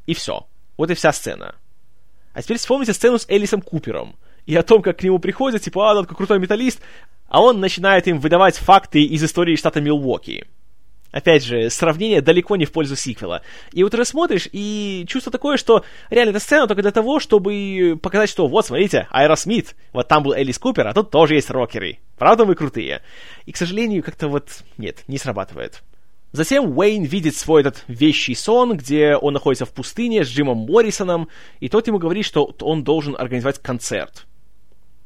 И 0.06 0.14
все. 0.14 0.46
Вот 0.76 0.90
и 0.90 0.94
вся 0.94 1.12
сцена. 1.12 1.54
А 2.34 2.42
теперь 2.42 2.58
вспомните 2.58 2.92
сцену 2.92 3.18
с 3.18 3.26
Элисом 3.28 3.62
Купером 3.62 4.16
и 4.44 4.54
о 4.54 4.62
том, 4.62 4.82
как 4.82 4.98
к 4.98 5.02
нему 5.02 5.18
приходят, 5.18 5.62
типа, 5.62 5.90
а, 5.90 5.94
он 5.94 6.04
какой 6.04 6.18
крутой 6.26 6.40
металлист, 6.40 6.80
а 7.28 7.40
он 7.42 7.60
начинает 7.60 8.06
им 8.06 8.18
выдавать 8.18 8.56
факты 8.56 9.02
из 9.02 9.24
истории 9.24 9.56
штата 9.56 9.80
Милуоки. 9.80 10.46
Опять 11.14 11.44
же, 11.44 11.70
сравнение 11.70 12.20
далеко 12.20 12.56
не 12.56 12.64
в 12.64 12.72
пользу 12.72 12.96
сиквела. 12.96 13.42
И 13.70 13.84
вот 13.84 13.92
ты 13.92 14.04
смотришь, 14.04 14.48
и 14.50 15.04
чувство 15.06 15.30
такое, 15.30 15.56
что 15.56 15.84
реально 16.10 16.30
эта 16.30 16.40
сцена 16.40 16.66
только 16.66 16.82
для 16.82 16.90
того, 16.90 17.20
чтобы 17.20 17.96
показать, 18.02 18.28
что 18.28 18.48
вот, 18.48 18.66
смотрите, 18.66 19.06
Аэросмит, 19.12 19.76
вот 19.92 20.08
там 20.08 20.24
был 20.24 20.32
Элис 20.32 20.58
Купер, 20.58 20.88
а 20.88 20.92
тут 20.92 21.12
тоже 21.12 21.36
есть 21.36 21.50
рокеры. 21.50 21.98
Правда, 22.18 22.44
мы 22.44 22.56
крутые. 22.56 23.00
И, 23.46 23.52
к 23.52 23.56
сожалению, 23.56 24.02
как-то 24.02 24.26
вот, 24.26 24.64
нет, 24.76 25.04
не 25.06 25.16
срабатывает. 25.16 25.84
Затем 26.32 26.76
Уэйн 26.76 27.04
видит 27.04 27.36
свой 27.36 27.60
этот 27.60 27.84
вещий 27.86 28.34
сон, 28.34 28.76
где 28.76 29.14
он 29.14 29.34
находится 29.34 29.66
в 29.66 29.70
пустыне 29.70 30.24
с 30.24 30.28
Джимом 30.28 30.66
Моррисоном, 30.66 31.28
и 31.60 31.68
тот 31.68 31.86
ему 31.86 32.00
говорит, 32.00 32.24
что 32.24 32.52
он 32.60 32.82
должен 32.82 33.14
организовать 33.16 33.60
концерт. 33.60 34.26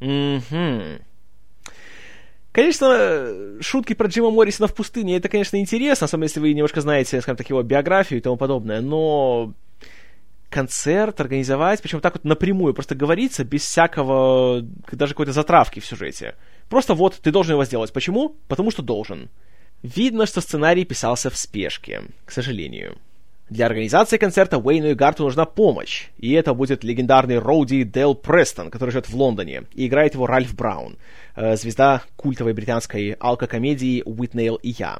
Угу. 0.01 1.03
Конечно, 2.53 3.61
шутки 3.61 3.93
про 3.93 4.09
Джима 4.09 4.31
Моррисона 4.31 4.69
в 4.69 4.75
пустыне, 4.75 5.17
это, 5.17 5.29
конечно, 5.29 5.59
интересно, 5.59 6.07
особенно 6.07 6.25
если 6.25 6.41
вы 6.41 6.55
немножко 6.55 6.81
знаете, 6.81 7.21
скажем 7.21 7.37
так, 7.37 7.49
его 7.51 7.63
биографию 7.63 8.19
и 8.19 8.23
тому 8.23 8.37
подобное, 8.37 8.81
но 8.81 9.53
концерт 10.49 11.21
организовать, 11.21 11.83
причем 11.83 12.01
так 12.01 12.15
вот 12.15 12.25
напрямую, 12.25 12.75
просто 12.75 12.95
говорится, 12.95 13.45
без 13.45 13.63
всякого, 13.63 14.63
даже 14.91 15.15
какой-то 15.15 15.33
затравки 15.33 15.81
в 15.81 15.87
сюжете. 15.87 16.35
Просто 16.69 16.95
вот, 16.95 17.17
ты 17.17 17.31
должен 17.31 17.53
его 17.53 17.65
сделать. 17.65 17.93
Почему? 17.93 18.37
Потому 18.49 18.71
что 18.71 18.83
должен. 18.83 19.29
Видно, 19.83 20.27
что 20.27 20.41
сценарий 20.41 20.85
писался 20.85 21.31
в 21.31 21.37
спешке, 21.37 22.03
к 22.25 22.33
сожалению. 22.33 22.99
Для 23.51 23.67
организации 23.67 24.19
концерта 24.19 24.59
Уэйну 24.59 24.89
и 24.89 24.95
Гарту 24.95 25.25
нужна 25.25 25.47
помощь, 25.47 26.09
и 26.19 26.33
это 26.33 26.53
будет 26.53 26.85
легендарный 26.85 27.39
Роуди 27.39 27.83
Дэл 27.83 28.15
Престон, 28.15 28.71
который 28.71 28.91
живет 28.91 29.09
в 29.09 29.15
Лондоне, 29.15 29.65
и 29.75 29.87
играет 29.87 30.15
его 30.15 30.27
Ральф 30.27 30.55
Браун, 30.55 30.99
э, 31.35 31.57
звезда 31.57 32.03
культовой 32.17 32.53
британской 32.53 33.13
алкокомедии 33.13 34.03
«Уитнейл 34.05 34.57
и 34.57 34.71
я». 34.71 34.99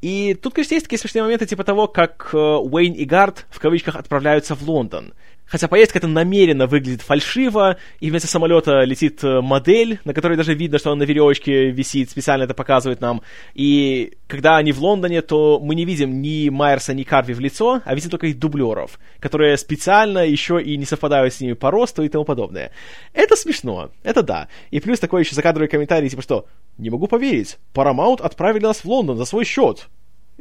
И 0.00 0.34
тут, 0.34 0.54
конечно, 0.54 0.74
есть 0.74 0.86
такие 0.86 0.98
смешные 0.98 1.22
моменты, 1.22 1.46
типа 1.46 1.64
того, 1.64 1.88
как 1.88 2.30
э, 2.32 2.36
Уэйн 2.36 2.94
и 2.94 3.04
Гарт 3.04 3.46
в 3.50 3.60
кавычках 3.60 3.96
отправляются 3.96 4.54
в 4.54 4.62
Лондон– 4.62 5.12
Хотя 5.46 5.68
поездка 5.68 5.98
это 5.98 6.08
намеренно 6.08 6.66
выглядит 6.66 7.02
фальшиво, 7.02 7.76
и 8.00 8.10
вместо 8.10 8.28
самолета 8.28 8.82
летит 8.82 9.22
э, 9.22 9.40
модель, 9.40 10.00
на 10.04 10.12
которой 10.12 10.36
даже 10.36 10.54
видно, 10.54 10.78
что 10.78 10.90
он 10.90 10.98
на 10.98 11.04
веревочке 11.04 11.70
висит, 11.70 12.10
специально 12.10 12.44
это 12.44 12.54
показывает 12.54 13.00
нам. 13.00 13.22
И 13.54 14.14
когда 14.26 14.56
они 14.56 14.72
в 14.72 14.80
Лондоне, 14.80 15.22
то 15.22 15.60
мы 15.60 15.76
не 15.76 15.84
видим 15.84 16.20
ни 16.20 16.48
Майерса, 16.48 16.94
ни 16.94 17.04
Карви 17.04 17.32
в 17.32 17.40
лицо, 17.40 17.80
а 17.84 17.94
видим 17.94 18.10
только 18.10 18.26
их 18.26 18.38
дублеров, 18.38 18.98
которые 19.20 19.56
специально 19.56 20.26
еще 20.26 20.60
и 20.60 20.76
не 20.76 20.84
совпадают 20.84 21.32
с 21.32 21.40
ними 21.40 21.52
по 21.52 21.70
росту 21.70 22.02
и 22.02 22.08
тому 22.08 22.24
подобное. 22.24 22.72
Это 23.12 23.36
смешно, 23.36 23.90
это 24.02 24.22
да. 24.22 24.48
И 24.72 24.80
плюс 24.80 24.98
такой 24.98 25.22
еще 25.22 25.36
закадровый 25.36 25.68
комментарий, 25.68 26.08
типа 26.08 26.22
что, 26.22 26.46
не 26.76 26.90
могу 26.90 27.06
поверить, 27.06 27.58
Paramount 27.72 28.20
отправили 28.20 28.64
нас 28.64 28.78
в 28.78 28.84
Лондон 28.86 29.16
за 29.16 29.24
свой 29.24 29.44
счет. 29.44 29.88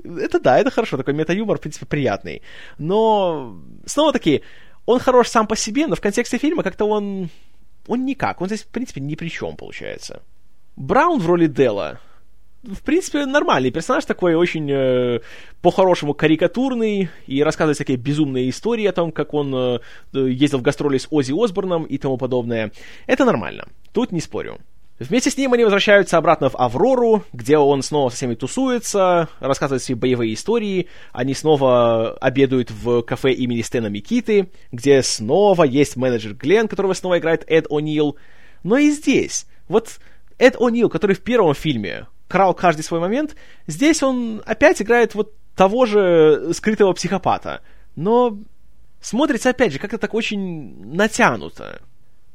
Это 0.04 0.40
да, 0.40 0.60
это 0.60 0.72
хорошо, 0.72 0.98
такой 0.98 1.14
мета-юмор, 1.14 1.58
в 1.58 1.62
принципе, 1.62 1.86
приятный. 1.86 2.42
Но, 2.78 3.58
снова-таки, 3.86 4.42
он 4.86 5.00
хорош 5.00 5.30
сам 5.30 5.48
по 5.48 5.56
себе, 5.56 5.88
но 5.88 5.96
в 5.96 6.02
контексте 6.02 6.38
фильма 6.38 6.64
как-то 6.64 6.86
он... 6.86 7.30
Он 7.88 8.04
никак. 8.04 8.42
Он 8.42 8.48
здесь, 8.48 8.64
в 8.64 8.68
принципе, 8.68 9.00
ни 9.00 9.14
при 9.16 9.30
чем, 9.30 9.56
получается. 9.56 10.24
Браун 10.76 11.20
в 11.20 11.28
роли 11.28 11.46
Дела. 11.46 12.00
в 12.64 12.82
принципе, 12.82 13.26
нормальный 13.26 13.72
персонаж 13.72 14.06
такой, 14.06 14.34
очень 14.36 14.70
э, 14.72 15.20
по-хорошему 15.62 16.14
карикатурный, 16.14 17.10
и 17.28 17.44
рассказывает 17.44 17.78
всякие 17.78 17.98
безумные 17.98 18.50
истории 18.50 18.86
о 18.86 18.92
том, 18.92 19.12
как 19.12 19.34
он 19.34 19.54
э, 19.54 19.80
ездил 20.14 20.60
в 20.60 20.64
гастроли 20.64 20.98
с 20.98 21.08
Ози 21.12 21.32
Осборном 21.32 21.84
и 21.84 21.98
тому 21.98 22.18
подобное. 22.18 22.72
Это 23.06 23.24
нормально, 23.26 23.68
тут 23.92 24.12
не 24.12 24.20
спорю. 24.20 24.60
Вместе 24.98 25.30
с 25.30 25.38
ним 25.38 25.52
они 25.52 25.64
возвращаются 25.66 26.18
обратно 26.18 26.50
в 26.50 26.56
Аврору, 26.56 27.26
где 27.34 27.58
он 27.58 27.82
снова 27.82 28.10
со 28.10 28.16
всеми 28.16 28.36
тусуется, 28.36 29.28
рассказывает 29.42 29.84
свои 29.84 29.96
боевые 29.96 30.34
истории. 30.34 30.88
Они 31.12 31.34
снова 31.34 32.14
обедают 32.14 32.72
в 32.72 33.02
кафе 33.02 33.34
имени 33.34 33.62
Стэна 33.62 33.88
Микиты, 33.88 34.52
где 34.72 35.04
снова 35.04 35.64
есть 35.64 35.98
менеджер 35.98 36.34
Глен, 36.34 36.70
которого 36.70 36.94
снова 36.94 37.20
играет 37.20 37.44
Эд 37.48 37.68
О'Нил. 37.68 38.16
Но 38.64 38.78
и 38.78 38.90
здесь, 38.90 39.48
вот 39.68 40.00
Эд 40.40 40.56
О'Нил, 40.56 40.88
который 40.88 41.16
в 41.18 41.22
первом 41.22 41.56
фильме 41.56 42.08
крал 42.30 42.54
каждый 42.54 42.84
свой 42.84 43.02
момент, 43.02 43.36
здесь 43.68 44.02
он 44.02 44.42
опять 44.46 44.82
играет 44.82 45.14
вот 45.14 45.34
того 45.58 45.86
же 45.86 46.54
скрытого 46.54 46.94
психопата. 46.94 47.62
Но 47.98 48.38
смотрится, 49.02 49.50
опять 49.50 49.74
же, 49.74 49.80
как-то 49.80 49.98
так 49.98 50.14
очень 50.14 50.96
натянуто. 50.96 51.82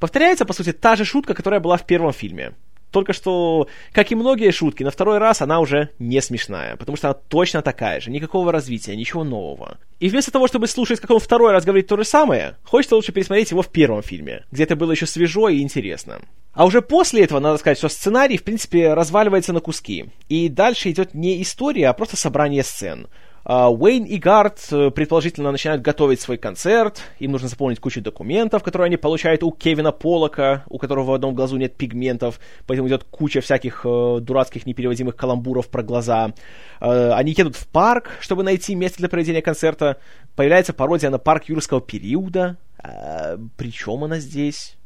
Повторяется, 0.00 0.46
по 0.46 0.54
сути, 0.54 0.72
та 0.72 0.96
же 0.96 1.04
шутка, 1.04 1.34
которая 1.34 1.60
была 1.60 1.76
в 1.76 1.86
первом 1.86 2.12
фильме. 2.12 2.54
Только 2.90 3.12
что, 3.12 3.68
как 3.92 4.10
и 4.10 4.16
многие 4.16 4.50
шутки, 4.50 4.82
на 4.82 4.90
второй 4.90 5.18
раз 5.18 5.42
она 5.42 5.60
уже 5.60 5.90
не 6.00 6.20
смешная, 6.20 6.76
потому 6.76 6.96
что 6.96 7.08
она 7.08 7.14
точно 7.14 7.62
такая 7.62 8.00
же, 8.00 8.10
никакого 8.10 8.50
развития, 8.50 8.96
ничего 8.96 9.22
нового. 9.22 9.78
И 10.00 10.08
вместо 10.08 10.32
того, 10.32 10.48
чтобы 10.48 10.66
слушать, 10.66 10.98
как 10.98 11.10
он 11.10 11.20
второй 11.20 11.52
раз 11.52 11.64
говорит 11.64 11.86
то 11.86 11.96
же 11.96 12.04
самое, 12.04 12.56
хочется 12.64 12.96
лучше 12.96 13.12
пересмотреть 13.12 13.52
его 13.52 13.62
в 13.62 13.68
первом 13.68 14.02
фильме, 14.02 14.44
где 14.50 14.64
это 14.64 14.74
было 14.74 14.90
еще 14.90 15.06
свежо 15.06 15.48
и 15.48 15.60
интересно. 15.60 16.20
А 16.52 16.64
уже 16.64 16.82
после 16.82 17.22
этого, 17.22 17.38
надо 17.38 17.58
сказать, 17.58 17.78
что 17.78 17.88
сценарий, 17.88 18.38
в 18.38 18.42
принципе, 18.42 18.92
разваливается 18.92 19.52
на 19.52 19.60
куски. 19.60 20.06
И 20.28 20.48
дальше 20.48 20.90
идет 20.90 21.14
не 21.14 21.40
история, 21.42 21.88
а 21.88 21.92
просто 21.92 22.16
собрание 22.16 22.64
сцен. 22.64 23.06
А, 23.52 23.68
Уэйн 23.68 24.04
и 24.04 24.16
Гард 24.18 24.60
э, 24.70 24.90
предположительно 24.92 25.50
начинают 25.50 25.82
готовить 25.82 26.20
свой 26.20 26.38
концерт, 26.38 27.02
им 27.18 27.32
нужно 27.32 27.48
заполнить 27.48 27.80
кучу 27.80 28.00
документов, 28.00 28.62
которые 28.62 28.86
они 28.86 28.96
получают 28.96 29.42
у 29.42 29.50
Кевина 29.50 29.90
Полока, 29.90 30.62
у 30.68 30.78
которого 30.78 31.06
в 31.06 31.14
одном 31.14 31.34
глазу 31.34 31.56
нет 31.56 31.74
пигментов, 31.74 32.38
поэтому 32.68 32.86
идет 32.86 33.02
куча 33.02 33.40
всяких 33.40 33.84
э, 33.84 34.18
дурацких 34.20 34.66
непереводимых 34.66 35.16
каламбуров 35.16 35.68
про 35.68 35.82
глаза. 35.82 36.32
Э, 36.80 37.10
они 37.10 37.34
едут 37.36 37.56
в 37.56 37.66
парк, 37.66 38.10
чтобы 38.20 38.44
найти 38.44 38.76
место 38.76 38.98
для 38.98 39.08
проведения 39.08 39.42
концерта. 39.42 39.96
Появляется 40.36 40.72
пародия 40.72 41.10
на 41.10 41.18
парк 41.18 41.46
юрского 41.48 41.80
периода. 41.80 42.56
Э, 42.80 43.36
причем 43.56 44.04
она 44.04 44.20
здесь? 44.20 44.76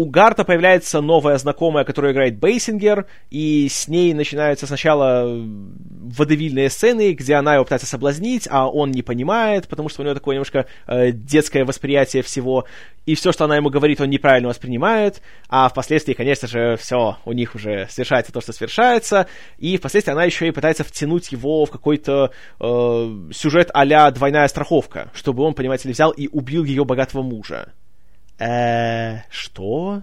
У 0.00 0.06
Гарта 0.06 0.44
появляется 0.44 1.02
новая 1.02 1.36
знакомая, 1.36 1.84
которая 1.84 2.12
играет 2.12 2.38
Бейсингер, 2.38 3.04
и 3.28 3.68
с 3.70 3.86
ней 3.86 4.14
начинаются 4.14 4.66
сначала 4.66 5.26
водевильные 5.28 6.70
сцены, 6.70 7.12
где 7.12 7.34
она 7.34 7.56
его 7.56 7.64
пытается 7.64 7.86
соблазнить, 7.86 8.48
а 8.50 8.66
он 8.66 8.92
не 8.92 9.02
понимает, 9.02 9.68
потому 9.68 9.90
что 9.90 10.00
у 10.00 10.04
него 10.06 10.14
такое 10.14 10.36
немножко 10.36 10.64
э, 10.86 11.12
детское 11.12 11.66
восприятие 11.66 12.22
всего, 12.22 12.64
и 13.04 13.14
все, 13.14 13.30
что 13.30 13.44
она 13.44 13.56
ему 13.56 13.68
говорит, 13.68 14.00
он 14.00 14.08
неправильно 14.08 14.48
воспринимает, 14.48 15.20
а 15.50 15.68
впоследствии, 15.68 16.14
конечно 16.14 16.48
же, 16.48 16.78
все, 16.78 17.18
у 17.26 17.32
них 17.34 17.54
уже 17.54 17.86
совершается 17.90 18.32
то, 18.32 18.40
что 18.40 18.54
совершается, 18.54 19.26
и 19.58 19.76
впоследствии 19.76 20.12
она 20.12 20.24
еще 20.24 20.48
и 20.48 20.50
пытается 20.50 20.82
втянуть 20.82 21.30
его 21.30 21.66
в 21.66 21.70
какой-то 21.70 22.30
э, 22.58 23.30
сюжет 23.34 23.70
а 23.74 24.10
двойная 24.12 24.48
страховка, 24.48 25.10
чтобы 25.12 25.42
он, 25.42 25.52
понимаете 25.52 25.88
ли, 25.88 25.92
взял 25.92 26.10
и 26.10 26.26
убил 26.28 26.64
ее 26.64 26.86
богатого 26.86 27.20
мужа 27.20 27.74
э 28.40 29.22
что? 29.30 30.02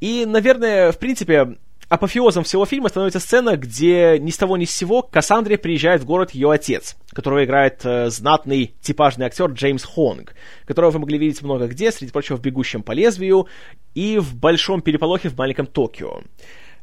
И, 0.00 0.26
наверное, 0.26 0.92
в 0.92 0.98
принципе, 0.98 1.56
апофеозом 1.88 2.44
всего 2.44 2.66
фильма 2.66 2.88
становится 2.88 3.20
сцена, 3.20 3.56
где 3.56 4.18
ни 4.18 4.30
с 4.30 4.36
того 4.36 4.56
ни 4.56 4.64
с 4.64 4.70
сего 4.70 5.02
к 5.02 5.10
Кассандре 5.10 5.56
приезжает 5.56 6.02
в 6.02 6.06
город 6.06 6.32
ее 6.32 6.50
отец, 6.50 6.96
которого 7.10 7.44
играет 7.44 7.80
э, 7.84 8.10
знатный 8.10 8.74
типажный 8.80 9.26
актер 9.26 9.50
Джеймс 9.52 9.84
Хонг, 9.84 10.34
которого 10.64 10.90
вы 10.90 10.98
могли 11.00 11.18
видеть 11.18 11.42
много 11.42 11.66
где, 11.68 11.92
среди 11.92 12.10
прочего 12.12 12.36
в 12.36 12.40
«Бегущем 12.40 12.82
по 12.82 12.92
лезвию» 12.92 13.46
и 13.94 14.18
в 14.18 14.34
«Большом 14.34 14.82
переполохе 14.82 15.28
в 15.28 15.36
маленьком 15.36 15.66
Токио». 15.66 16.22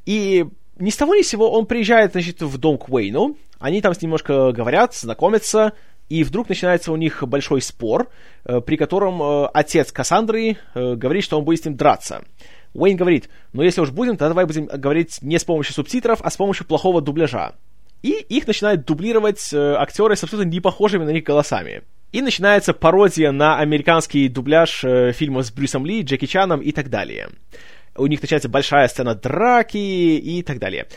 И 0.06 0.46
ни 0.78 0.90
с 0.90 0.96
того 0.96 1.16
ни 1.16 1.22
с 1.22 1.28
сего 1.28 1.52
он 1.52 1.66
приезжает, 1.66 2.14
значит, 2.14 2.42
в 2.42 2.58
дом 2.58 2.78
к 2.78 2.90
Уэйну, 2.90 3.38
они 3.60 3.82
там 3.82 3.94
с 3.94 4.02
ним 4.02 4.10
немножко 4.10 4.52
говорят, 4.52 4.96
знакомятся, 4.96 5.74
и 6.10 6.24
вдруг 6.24 6.50
начинается 6.50 6.92
у 6.92 6.96
них 6.96 7.24
большой 7.24 7.62
спор, 7.62 8.10
э, 8.46 8.62
при 8.62 8.76
котором 8.76 9.22
э, 9.22 9.48
отец 9.54 9.92
Кассандры 9.92 10.58
э, 10.76 10.96
говорит, 10.96 11.24
что 11.24 11.38
он 11.38 11.46
будет 11.46 11.62
с 11.62 11.66
ним 11.66 11.76
драться. 11.76 12.24
Уэйн 12.74 12.98
говорит, 12.98 13.30
ну 13.54 13.64
если 13.64 13.82
уж 13.82 13.92
будем, 13.92 14.18
то 14.18 14.28
давай 14.28 14.46
будем 14.46 14.66
говорить 14.66 15.20
не 15.22 15.38
с 15.38 15.44
помощью 15.44 15.74
субтитров, 15.74 16.20
а 16.22 16.30
с 16.30 16.38
помощью 16.38 16.66
плохого 16.66 17.02
дубляжа. 17.02 17.56
И 18.02 18.12
их 18.12 18.48
начинают 18.48 18.86
дублировать 18.86 19.54
актеры 19.54 20.16
с 20.16 20.24
абсолютно 20.24 20.50
не 20.50 20.60
похожими 20.60 21.06
на 21.06 21.12
них 21.12 21.24
голосами. 21.24 21.84
И 22.12 22.22
начинается 22.22 22.74
пародия 22.74 23.32
на 23.32 23.60
американский 23.60 24.28
дубляж 24.28 24.84
фильма 25.14 25.42
с 25.44 25.52
Брюсом 25.52 25.86
Ли, 25.86 26.02
Джеки 26.02 26.26
Чаном 26.26 26.60
и 26.60 26.72
так 26.72 26.90
далее. 26.90 27.30
У 27.96 28.08
них 28.08 28.22
начинается 28.22 28.50
большая 28.50 28.88
сцена 28.88 29.16
драки 29.16 29.78
и 29.78 30.44
так 30.44 30.60
далее. 30.60 30.88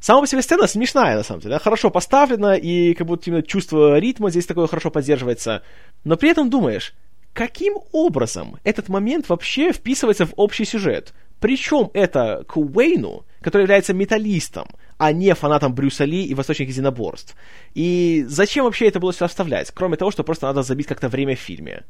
Сама 0.00 0.20
по 0.20 0.26
себе 0.26 0.42
сцена 0.42 0.66
смешная, 0.66 1.16
на 1.16 1.22
самом 1.22 1.40
деле. 1.40 1.54
Она 1.54 1.62
хорошо 1.62 1.90
поставлена, 1.90 2.54
и 2.54 2.94
как 2.94 3.06
будто 3.06 3.30
именно 3.30 3.42
чувство 3.42 3.98
ритма 3.98 4.30
здесь 4.30 4.46
такое 4.46 4.66
хорошо 4.66 4.90
поддерживается. 4.90 5.62
Но 6.04 6.16
при 6.16 6.30
этом 6.30 6.50
думаешь, 6.50 6.94
каким 7.32 7.74
образом 7.92 8.58
этот 8.64 8.88
момент 8.88 9.28
вообще 9.28 9.72
вписывается 9.72 10.26
в 10.26 10.32
общий 10.36 10.64
сюжет? 10.64 11.12
Причем 11.40 11.90
это 11.92 12.44
к 12.46 12.56
Уэйну, 12.56 13.24
который 13.42 13.62
является 13.62 13.92
металлистом, 13.92 14.68
а 14.96 15.12
не 15.12 15.34
фанатом 15.34 15.74
Брюса 15.74 16.04
Ли 16.04 16.24
и 16.24 16.34
восточных 16.34 16.68
единоборств. 16.68 17.36
И 17.74 18.24
зачем 18.26 18.64
вообще 18.64 18.88
это 18.88 19.00
было 19.00 19.12
сюда 19.12 19.28
вставлять, 19.28 19.70
кроме 19.70 19.96
того, 19.96 20.10
что 20.10 20.24
просто 20.24 20.46
надо 20.46 20.62
забить 20.62 20.86
как-то 20.86 21.08
время 21.08 21.36
в 21.36 21.40
фильме? 21.40 21.84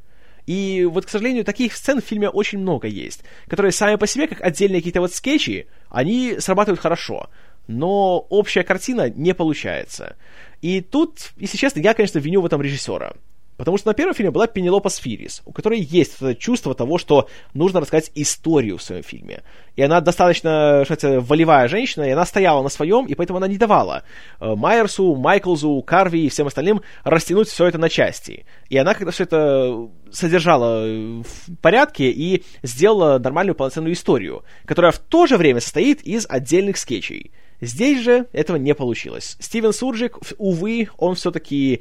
И 0.46 0.84
вот, 0.84 1.06
к 1.06 1.08
сожалению, 1.08 1.44
таких 1.44 1.74
сцен 1.74 2.00
в 2.00 2.04
фильме 2.04 2.28
очень 2.28 2.58
много 2.58 2.86
есть, 2.86 3.24
которые 3.48 3.72
сами 3.72 3.96
по 3.96 4.06
себе, 4.06 4.28
как 4.28 4.40
отдельные 4.40 4.80
какие-то 4.80 5.00
вот 5.00 5.12
скетчи, 5.12 5.66
они 5.90 6.36
срабатывают 6.38 6.80
хорошо 6.80 7.28
но 7.66 8.18
общая 8.28 8.62
картина 8.62 9.10
не 9.10 9.34
получается. 9.34 10.16
И 10.62 10.80
тут, 10.80 11.32
если 11.36 11.56
честно, 11.56 11.80
я, 11.80 11.94
конечно, 11.94 12.18
виню 12.18 12.40
в 12.40 12.46
этом 12.46 12.62
режиссера. 12.62 13.14
Потому 13.56 13.78
что 13.78 13.88
на 13.88 13.94
первом 13.94 14.14
фильме 14.14 14.30
была 14.30 14.46
Пенелопа 14.46 14.90
Сфирис, 14.90 15.40
у 15.46 15.52
которой 15.52 15.80
есть 15.80 16.16
это 16.16 16.34
чувство 16.34 16.74
того, 16.74 16.98
что 16.98 17.28
нужно 17.54 17.80
рассказать 17.80 18.10
историю 18.14 18.76
в 18.76 18.82
своем 18.82 19.02
фильме. 19.02 19.42
И 19.76 19.82
она 19.82 20.00
достаточно, 20.00 20.84
это, 20.86 21.20
волевая 21.20 21.66
женщина, 21.68 22.04
и 22.04 22.10
она 22.10 22.26
стояла 22.26 22.62
на 22.62 22.68
своем, 22.68 23.06
и 23.06 23.14
поэтому 23.14 23.38
она 23.38 23.48
не 23.48 23.56
давала 23.56 24.02
э, 24.40 24.54
Майерсу, 24.54 25.14
Майклзу, 25.14 25.82
Карви 25.86 26.26
и 26.26 26.28
всем 26.28 26.46
остальным 26.46 26.82
растянуть 27.02 27.48
все 27.48 27.66
это 27.66 27.78
на 27.78 27.88
части. 27.88 28.44
И 28.68 28.76
она 28.76 28.94
когда 28.94 29.10
все 29.10 29.24
это 29.24 29.88
содержала 30.12 30.84
в 30.86 31.56
порядке 31.62 32.10
и 32.10 32.44
сделала 32.62 33.18
нормальную 33.18 33.54
полноценную 33.54 33.94
историю, 33.94 34.44
которая 34.66 34.92
в 34.92 34.98
то 34.98 35.26
же 35.26 35.38
время 35.38 35.60
состоит 35.60 36.02
из 36.02 36.26
отдельных 36.28 36.76
скетчей. 36.76 37.32
Здесь 37.60 38.02
же 38.02 38.26
этого 38.32 38.56
не 38.56 38.74
получилось. 38.74 39.36
Стивен 39.40 39.72
Сурджик, 39.72 40.18
увы, 40.38 40.88
он 40.98 41.14
все-таки 41.14 41.80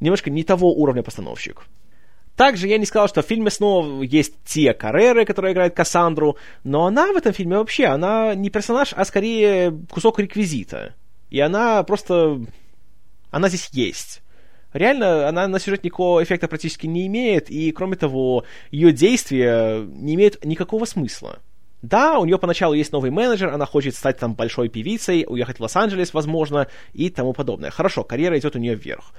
немножко 0.00 0.30
не 0.30 0.44
того 0.44 0.72
уровня 0.72 1.02
постановщик. 1.02 1.66
Также 2.36 2.68
я 2.68 2.76
не 2.76 2.84
сказал, 2.84 3.08
что 3.08 3.22
в 3.22 3.26
фильме 3.26 3.50
снова 3.50 4.02
есть 4.02 4.34
Тия 4.44 4.74
Карреры, 4.74 5.24
которая 5.24 5.52
играет 5.52 5.74
Кассандру, 5.74 6.36
но 6.64 6.84
она 6.86 7.12
в 7.12 7.16
этом 7.16 7.32
фильме 7.32 7.56
вообще, 7.56 7.86
она 7.86 8.34
не 8.34 8.50
персонаж, 8.50 8.92
а 8.94 9.04
скорее 9.06 9.72
кусок 9.90 10.18
реквизита. 10.18 10.94
И 11.30 11.40
она 11.40 11.82
просто... 11.82 12.40
Она 13.30 13.48
здесь 13.48 13.70
есть. 13.72 14.22
Реально, 14.74 15.26
она 15.26 15.48
на 15.48 15.58
сюжет 15.58 15.82
никакого 15.84 16.22
эффекта 16.22 16.48
практически 16.48 16.86
не 16.86 17.06
имеет, 17.06 17.50
и, 17.50 17.72
кроме 17.72 17.96
того, 17.96 18.44
ее 18.70 18.92
действия 18.92 19.80
не 19.80 20.14
имеют 20.14 20.44
никакого 20.44 20.84
смысла. 20.84 21.40
Да, 21.86 22.18
у 22.18 22.24
нее 22.24 22.36
поначалу 22.36 22.74
есть 22.74 22.90
новый 22.90 23.12
менеджер, 23.12 23.50
она 23.50 23.64
хочет 23.64 23.94
стать 23.94 24.18
там 24.18 24.34
большой 24.34 24.68
певицей, 24.68 25.24
уехать 25.28 25.58
в 25.58 25.62
Лос-Анджелес, 25.62 26.12
возможно, 26.14 26.66
и 26.92 27.10
тому 27.10 27.32
подобное. 27.32 27.70
Хорошо, 27.70 28.02
карьера 28.02 28.36
идет 28.36 28.56
у 28.56 28.58
нее 28.58 28.74
вверх. 28.74 29.12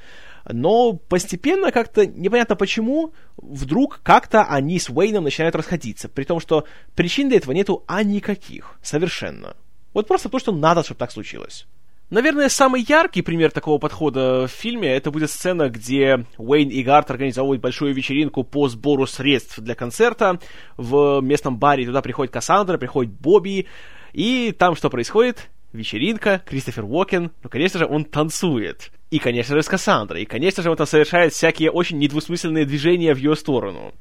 Но 0.46 0.94
постепенно 0.94 1.72
как-то, 1.72 2.06
непонятно 2.06 2.58
почему, 2.58 3.14
вдруг 3.38 4.02
как-то 4.04 4.44
они 4.44 4.80
с 4.80 4.90
Уэйном 4.90 5.24
начинают 5.24 5.56
расходиться, 5.56 6.10
при 6.10 6.26
том, 6.26 6.42
что 6.42 6.66
причин 6.94 7.30
для 7.30 7.38
этого 7.38 7.54
нету 7.54 7.86
а 7.88 8.04
никаких, 8.04 8.78
совершенно. 8.82 9.56
Вот 9.94 10.08
просто 10.08 10.28
то, 10.28 10.38
что 10.38 10.52
надо, 10.52 10.84
чтобы 10.84 11.00
так 11.00 11.12
случилось. 11.12 11.68
Наверное, 12.10 12.48
самый 12.48 12.86
яркий 12.88 13.22
пример 13.22 13.52
такого 13.52 13.80
подхода 13.80 14.48
в 14.48 14.52
фильме 14.52 14.96
это 14.96 15.12
будет 15.12 15.30
сцена, 15.30 15.68
где 15.68 16.26
Уэйн 16.38 16.70
и 16.70 16.82
Гарт 16.82 17.12
организовывают 17.12 17.62
большую 17.62 17.94
вечеринку 17.94 18.46
по 18.46 18.70
сбору 18.70 19.06
средств 19.06 19.60
для 19.60 19.76
концерта. 19.76 20.40
В 20.78 21.20
местном 21.20 21.58
баре 21.58 21.86
туда 21.86 22.02
приходит 22.02 22.32
Кассандра, 22.32 22.78
приходит 22.78 23.12
Бобби, 23.12 23.68
и 24.14 24.56
там 24.58 24.76
что 24.78 24.90
происходит? 24.90 25.50
Вечеринка, 25.74 26.42
Кристофер 26.46 26.86
Уокен, 26.86 27.32
ну, 27.44 27.50
конечно 27.50 27.80
же, 27.80 27.86
он 27.86 28.06
танцует. 28.06 28.90
И, 29.12 29.20
конечно 29.20 29.58
же, 29.58 29.62
с 29.62 29.68
Кассандрой. 29.68 30.22
И, 30.22 30.26
конечно 30.26 30.64
же, 30.64 30.72
он 30.72 30.78
там 30.78 30.88
совершает 30.88 31.34
всякие 31.34 31.72
очень 31.72 32.00
недвусмысленные 32.00 32.64
движения 32.64 33.14
в 33.14 33.18
ее 33.18 33.36
сторону. 33.36 33.94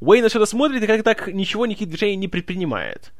Уэйн 0.00 0.24
на 0.24 0.28
что-то 0.28 0.46
смотрит 0.46 0.82
и 0.82 0.86
как 0.88 1.04
так 1.04 1.28
ничего, 1.28 1.64
никаких 1.66 1.90
движений 1.90 2.16
не 2.16 2.26
предпринимает. 2.26 3.12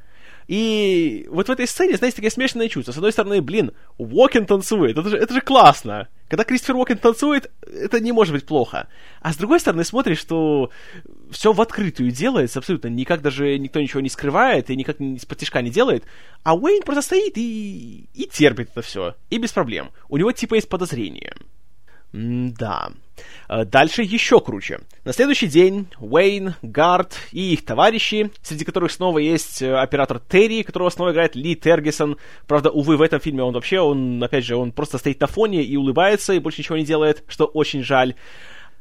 И 0.49 1.26
вот 1.30 1.49
в 1.49 1.50
этой 1.50 1.66
сцене, 1.66 1.96
знаете, 1.96 2.16
такие 2.16 2.30
смешанные 2.30 2.68
чувства. 2.68 2.92
С 2.92 2.96
одной 2.96 3.12
стороны, 3.12 3.40
блин, 3.40 3.72
Уокен 3.99 4.46
танцует, 4.46 4.99
это 4.99 5.08
же, 5.08 5.16
это 5.16 5.34
же 5.34 5.40
классно. 5.40 6.08
Когда 6.28 6.44
Кристофер 6.44 6.76
Уокен 6.76 6.99
танцует, 6.99 7.50
это 7.62 8.00
не 8.00 8.12
может 8.12 8.32
быть 8.32 8.46
плохо. 8.46 8.88
А 9.20 9.32
с 9.32 9.37
другой 9.37 9.61
стороны, 9.61 9.84
смотришь, 9.84 10.18
что 10.18 10.70
все 11.30 11.52
в 11.52 11.61
открытую 11.61 12.11
делается, 12.11 12.58
абсолютно 12.58 12.88
никак 12.88 13.22
даже 13.22 13.58
никто 13.58 13.80
ничего 13.80 14.00
не 14.00 14.08
скрывает 14.08 14.70
и 14.70 14.76
никак 14.76 15.00
из-под 15.00 15.38
тяжка 15.38 15.62
не 15.62 15.70
делает. 15.70 16.04
А 16.42 16.56
Уэйн 16.56 16.82
просто 16.82 17.02
стоит 17.02 17.37
и, 17.37 18.08
и 18.14 18.26
терпит 18.26 18.70
это 18.72 18.82
все. 18.82 19.14
И 19.30 19.38
без 19.38 19.52
проблем. 19.52 19.90
У 20.08 20.16
него 20.16 20.32
типа 20.32 20.54
есть 20.54 20.68
подозрения. 20.68 21.34
Да. 22.12 22.90
Э, 23.49 23.64
дальше 23.64 24.02
еще 24.02 24.40
круче. 24.40 24.81
На 25.04 25.12
следующий 25.12 25.47
день 25.47 25.88
Уэйн, 25.99 26.54
Гард 26.62 27.16
и 27.33 27.52
их 27.52 27.64
товарищи, 27.64 28.31
среди 28.42 28.64
которых 28.64 28.92
снова 28.92 29.19
есть 29.19 29.62
э, 29.62 29.75
оператор 29.75 30.21
Терри, 30.21 30.62
которого 30.62 30.90
снова 30.90 31.12
играет 31.12 31.35
Ли 31.35 31.57
Тергисон. 31.57 32.19
Правда, 32.47 32.71
увы, 32.71 32.97
в 32.97 33.02
этом 33.02 33.21
фильме 33.21 33.42
он 33.42 33.54
вообще, 33.54 33.81
он, 33.81 34.23
опять 34.23 34.45
же, 34.45 34.57
он 34.57 34.73
просто 34.73 34.99
стоит 34.99 35.21
на 35.21 35.26
фоне 35.26 35.62
и 35.62 35.76
улыбается, 35.76 36.35
и 36.35 36.38
больше 36.38 36.61
ничего 36.61 36.76
не 36.76 36.85
делает, 36.85 37.25
что 37.28 37.47
очень 37.47 37.83
жаль. 37.83 38.14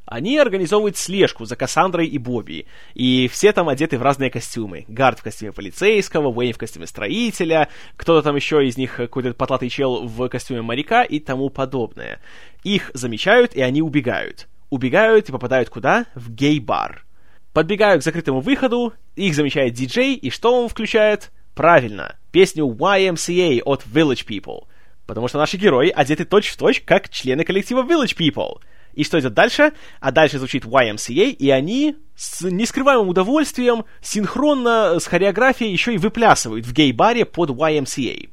Они 0.06 0.38
организовывают 0.38 0.98
слежку 0.98 1.46
за 1.46 1.56
Кассандрой 1.56 2.08
и 2.08 2.18
Бобби, 2.18 2.66
и 2.96 3.30
все 3.32 3.54
там 3.54 3.70
одеты 3.70 3.98
в 3.98 4.02
разные 4.02 4.30
костюмы. 4.30 4.86
Гард 4.88 5.20
в 5.20 5.24
костюме 5.24 5.52
полицейского, 5.52 6.30
Уэйн 6.30 6.54
в 6.54 6.58
костюме 6.58 6.88
строителя, 6.88 7.70
кто-то 7.96 8.24
там 8.24 8.36
еще 8.36 8.66
из 8.66 8.78
них, 8.78 8.96
какой-то 8.96 9.34
потлатый 9.34 9.70
чел 9.70 10.06
в 10.06 10.28
костюме 10.28 10.62
моряка 10.62 11.04
и 11.04 11.20
тому 11.20 11.50
подобное. 11.50 12.20
Их 12.64 12.92
замечают, 12.94 13.56
и 13.56 13.62
они 13.62 13.82
убегают. 13.82 14.48
Убегают 14.70 15.30
и 15.30 15.32
попадают 15.32 15.70
куда? 15.70 16.06
В 16.16 16.32
гей-бар. 16.32 17.06
Подбегают 17.54 18.02
к 18.02 18.06
закрытому 18.06 18.40
выходу, 18.40 18.94
их 19.16 19.36
замечает 19.36 19.74
диджей, 19.74 20.16
и 20.16 20.30
что 20.30 20.62
он 20.62 20.70
включает? 20.70 21.32
Правильно, 21.54 22.16
песню 22.32 22.66
YMCA 22.66 23.62
от 23.64 23.86
Village 23.86 24.26
People. 24.26 24.66
Потому 25.06 25.28
что 25.28 25.38
наши 25.38 25.58
герои 25.58 25.90
одеты 25.90 26.24
точь-в-точь, 26.24 26.78
точь, 26.78 26.86
как 26.86 27.10
члены 27.10 27.44
коллектива 27.44 27.84
Village 27.84 28.16
People. 28.18 28.62
И 28.94 29.04
что 29.04 29.20
идет 29.20 29.34
дальше? 29.34 29.74
А 30.00 30.12
дальше 30.12 30.38
звучит 30.38 30.66
YMCA, 30.66 31.30
и 31.30 31.50
они 31.50 31.96
с 32.16 32.42
нескрываемым 32.42 33.10
удовольствием 33.10 33.86
синхронно 34.02 35.00
с 35.00 35.06
хореографией 35.06 35.72
еще 35.72 35.94
и 35.94 35.98
выплясывают 35.98 36.66
в 36.66 36.74
гей-баре 36.74 37.26
под 37.26 37.52
YMCA. 37.52 38.30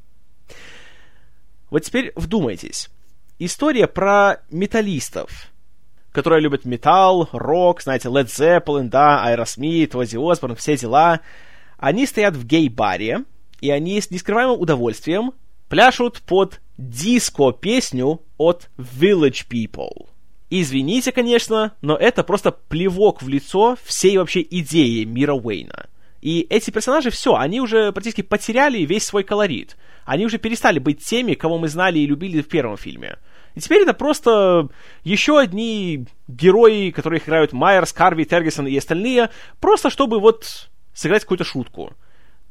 Вот 1.71 1.81
теперь 1.81 2.13
вдумайтесь. 2.17 2.89
История 3.39 3.87
про 3.87 4.43
металлистов, 4.51 5.51
которые 6.13 6.41
любят 6.43 6.65
металл, 6.65 7.29
рок, 7.33 7.83
знаете, 7.83 8.09
Led 8.09 8.27
Zeppelin, 8.27 8.89
да, 8.89 9.25
Aerosmith, 9.29 9.91
Ozzy 9.91 10.17
Osbourne, 10.17 10.57
все 10.57 10.77
дела. 10.77 11.21
Они 11.77 12.07
стоят 12.07 12.35
в 12.35 12.45
гей-баре, 12.45 13.25
и 13.61 13.71
они 13.71 14.01
с 14.01 14.11
нескрываемым 14.11 14.61
удовольствием 14.61 15.33
пляшут 15.69 16.21
под 16.23 16.61
диско-песню 16.79 18.23
от 18.39 18.71
Village 18.77 19.47
People. 19.49 20.09
Извините, 20.51 21.13
конечно, 21.13 21.75
но 21.83 21.97
это 21.97 22.23
просто 22.23 22.53
плевок 22.53 23.23
в 23.23 23.29
лицо 23.29 23.77
всей 23.85 24.17
вообще 24.17 24.41
идеи 24.49 25.05
мира 25.05 25.35
Уэйна. 25.35 25.87
И 26.21 26.47
эти 26.51 26.71
персонажи, 26.71 27.11
все, 27.11 27.37
они 27.37 27.61
уже 27.61 27.93
практически 27.93 28.23
потеряли 28.23 28.79
весь 28.79 29.05
свой 29.05 29.23
колорит. 29.23 29.77
Они 30.05 30.25
уже 30.25 30.39
перестали 30.39 30.79
быть 30.79 31.05
теми, 31.05 31.35
кого 31.35 31.59
мы 31.59 31.69
знали 31.69 31.99
и 31.99 32.07
любили 32.07 32.41
в 32.41 32.49
первом 32.49 32.77
фильме. 32.77 33.19
И 33.55 33.61
теперь 33.61 33.83
это 33.83 33.93
просто 33.93 34.69
еще 35.05 35.39
одни 35.39 36.07
герои, 36.29 36.91
которые 36.91 37.21
играют 37.21 37.53
Майерс, 37.53 37.93
Карви, 37.93 38.25
Тергисон 38.25 38.67
и 38.67 38.77
остальные, 38.77 39.31
просто 39.61 39.91
чтобы 39.91 40.19
вот 40.19 40.71
сыграть 40.95 41.23
какую-то 41.23 41.45
шутку. 41.45 41.93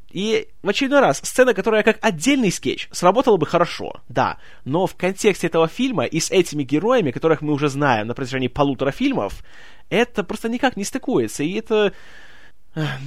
И 0.10 0.48
в 0.64 0.70
очередной 0.70 1.02
раз, 1.02 1.18
сцена, 1.18 1.54
которая 1.54 1.84
как 1.84 1.98
отдельный 2.02 2.52
скетч, 2.52 2.88
сработала 2.92 3.38
бы 3.38 3.46
хорошо, 3.46 4.02
да, 4.08 4.38
но 4.64 4.88
в 4.88 4.96
контексте 4.96 5.48
этого 5.48 5.68
фильма 5.68 6.06
и 6.06 6.20
с 6.20 6.32
этими 6.32 6.64
героями, 6.64 7.12
которых 7.12 7.42
мы 7.42 7.54
уже 7.54 7.68
знаем 7.68 8.08
на 8.08 8.14
протяжении 8.14 8.48
полутора 8.48 8.92
фильмов, 8.92 9.44
это 9.90 10.24
просто 10.24 10.50
никак 10.50 10.78
не 10.78 10.84
стыкуется, 10.84 11.44
и 11.44 11.54
это... 11.54 11.94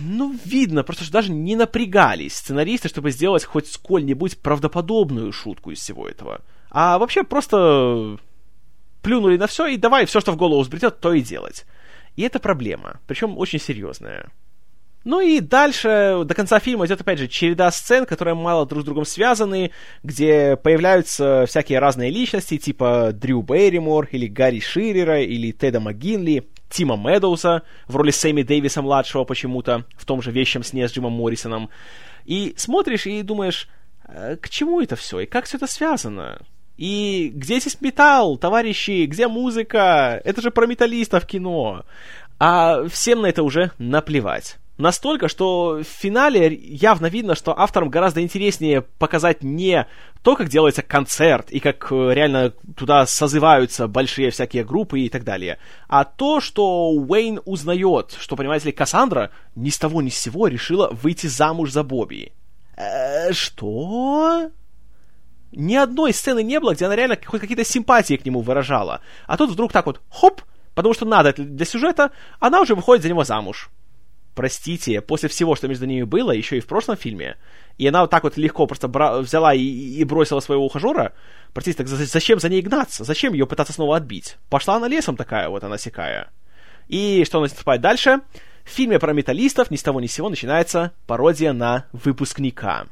Ну, 0.02 0.36
видно, 0.44 0.82
просто 0.82 1.04
что 1.04 1.12
даже 1.12 1.30
не 1.30 1.54
напрягались 1.54 2.36
сценаристы, 2.36 2.88
чтобы 2.88 3.12
сделать 3.12 3.44
хоть 3.44 3.68
сколь-нибудь 3.68 4.38
правдоподобную 4.38 5.32
шутку 5.32 5.70
из 5.70 5.78
всего 5.78 6.08
этого. 6.08 6.40
А 6.70 6.98
вообще 6.98 7.22
просто 7.22 8.18
плюнули 9.00 9.36
на 9.36 9.46
все 9.46 9.66
и 9.66 9.76
давай 9.76 10.06
все, 10.06 10.20
что 10.20 10.32
в 10.32 10.36
голову 10.36 10.60
взбретет, 10.62 10.98
то 11.00 11.12
и 11.12 11.20
делать. 11.20 11.66
И 12.16 12.22
это 12.22 12.40
проблема, 12.40 13.00
причем 13.06 13.38
очень 13.38 13.60
серьезная. 13.60 14.30
Ну 15.04 15.20
и 15.20 15.40
дальше, 15.40 16.22
до 16.26 16.34
конца 16.34 16.58
фильма 16.58 16.84
идет, 16.84 17.00
опять 17.00 17.18
же, 17.18 17.26
череда 17.26 17.70
сцен, 17.70 18.04
которые 18.04 18.34
мало 18.34 18.66
друг 18.66 18.82
с 18.82 18.84
другом 18.84 19.06
связаны, 19.06 19.70
где 20.02 20.56
появляются 20.56 21.46
всякие 21.48 21.78
разные 21.78 22.10
личности, 22.10 22.58
типа 22.58 23.12
Дрю 23.14 23.40
Берримор, 23.40 24.08
или 24.12 24.26
Гарри 24.26 24.60
Ширера, 24.60 25.22
или 25.22 25.52
Теда 25.52 25.80
МcГинли, 25.80 26.48
Тима 26.68 26.96
Медоуса 26.96 27.62
в 27.88 27.96
роли 27.96 28.10
Сэмми 28.10 28.42
Дэвиса-младшего 28.42 29.24
почему-то, 29.24 29.84
в 29.96 30.04
том 30.04 30.20
же 30.20 30.30
«Вещем 30.32 30.62
сне» 30.62 30.86
с 30.86 30.92
Джимом 30.92 31.12
Моррисоном. 31.12 31.70
И 32.26 32.54
смотришь 32.58 33.06
и 33.06 33.22
думаешь, 33.22 33.68
«Э, 34.06 34.36
к 34.36 34.50
чему 34.50 34.82
это 34.82 34.96
все, 34.96 35.20
и 35.20 35.26
как 35.26 35.46
все 35.46 35.56
это 35.56 35.66
связано? 35.66 36.42
И 36.76 37.30
где 37.34 37.58
здесь 37.58 37.80
металл, 37.80 38.38
товарищи, 38.38 39.06
где 39.06 39.28
музыка? 39.28 40.20
Это 40.24 40.40
же 40.40 40.50
про 40.50 40.66
металлистов 40.66 41.26
кино. 41.26 41.84
А 42.38 42.86
всем 42.88 43.20
на 43.20 43.26
это 43.26 43.42
уже 43.42 43.72
наплевать. 43.78 44.56
Настолько, 44.80 45.28
что 45.28 45.82
в 45.82 45.84
финале 45.84 46.54
явно 46.54 47.08
видно, 47.08 47.34
что 47.34 47.58
авторам 47.58 47.90
гораздо 47.90 48.22
интереснее 48.22 48.80
показать 48.80 49.42
не 49.42 49.86
то, 50.22 50.36
как 50.36 50.48
делается 50.48 50.80
концерт 50.80 51.50
и 51.50 51.60
как 51.60 51.92
э, 51.92 52.14
реально 52.14 52.54
туда 52.78 53.04
созываются 53.04 53.88
большие 53.88 54.30
всякие 54.30 54.64
группы 54.64 55.00
и 55.00 55.10
так 55.10 55.22
далее, 55.22 55.58
а 55.86 56.04
то, 56.04 56.40
что 56.40 56.92
Уэйн 56.92 57.42
узнает, 57.44 58.16
что, 58.18 58.36
понимаете 58.36 58.68
ли, 58.68 58.72
Кассандра 58.72 59.30
ни 59.54 59.68
с 59.68 59.78
того 59.78 60.00
ни 60.00 60.08
с 60.08 60.18
сего 60.18 60.48
решила 60.48 60.88
выйти 60.90 61.26
замуж 61.26 61.72
за 61.72 61.82
Бобби. 61.82 62.32
Э, 62.78 63.34
что? 63.34 64.50
Ни 65.52 65.74
одной 65.74 66.14
сцены 66.14 66.42
не 66.42 66.58
было, 66.58 66.72
где 66.72 66.86
она 66.86 66.96
реально 66.96 67.18
хоть 67.22 67.42
какие-то 67.42 67.64
симпатии 67.64 68.16
к 68.16 68.24
нему 68.24 68.40
выражала. 68.40 69.02
А 69.26 69.36
тут 69.36 69.50
вдруг 69.50 69.72
так 69.72 69.84
вот, 69.84 70.00
хоп, 70.08 70.40
потому 70.74 70.94
что 70.94 71.04
надо 71.04 71.34
для 71.34 71.66
сюжета, 71.66 72.12
она 72.38 72.62
уже 72.62 72.74
выходит 72.74 73.02
за 73.02 73.10
него 73.10 73.24
замуж 73.24 73.70
простите, 74.40 75.02
после 75.02 75.28
всего, 75.28 75.54
что 75.54 75.68
между 75.68 75.84
ними 75.84 76.04
было, 76.04 76.30
еще 76.30 76.56
и 76.56 76.60
в 76.60 76.66
прошлом 76.66 76.96
фильме, 76.96 77.36
и 77.76 77.86
она 77.86 78.00
вот 78.00 78.10
так 78.10 78.24
вот 78.24 78.38
легко 78.38 78.66
просто 78.66 78.88
бра- 78.88 79.18
взяла 79.18 79.52
и, 79.52 79.60
и 79.60 80.02
бросила 80.04 80.40
своего 80.40 80.64
ухажера, 80.64 81.12
простите, 81.52 81.76
так 81.76 81.88
зачем 81.88 82.40
за 82.40 82.48
ней 82.48 82.62
гнаться? 82.62 83.04
Зачем 83.04 83.34
ее 83.34 83.46
пытаться 83.46 83.74
снова 83.74 83.98
отбить? 83.98 84.38
Пошла 84.48 84.76
она 84.76 84.88
лесом 84.88 85.14
такая 85.14 85.50
вот, 85.50 85.62
она 85.62 85.76
сякая. 85.76 86.30
И 86.88 87.22
что 87.26 87.42
наступает 87.42 87.82
дальше? 87.82 88.22
В 88.64 88.70
фильме 88.70 88.98
про 88.98 89.12
металлистов 89.12 89.70
ни 89.70 89.76
с 89.76 89.82
того 89.82 90.00
ни 90.00 90.06
с 90.06 90.12
сего 90.14 90.30
начинается 90.30 90.92
пародия 91.06 91.52
на 91.52 91.84
выпускника. 91.92 92.86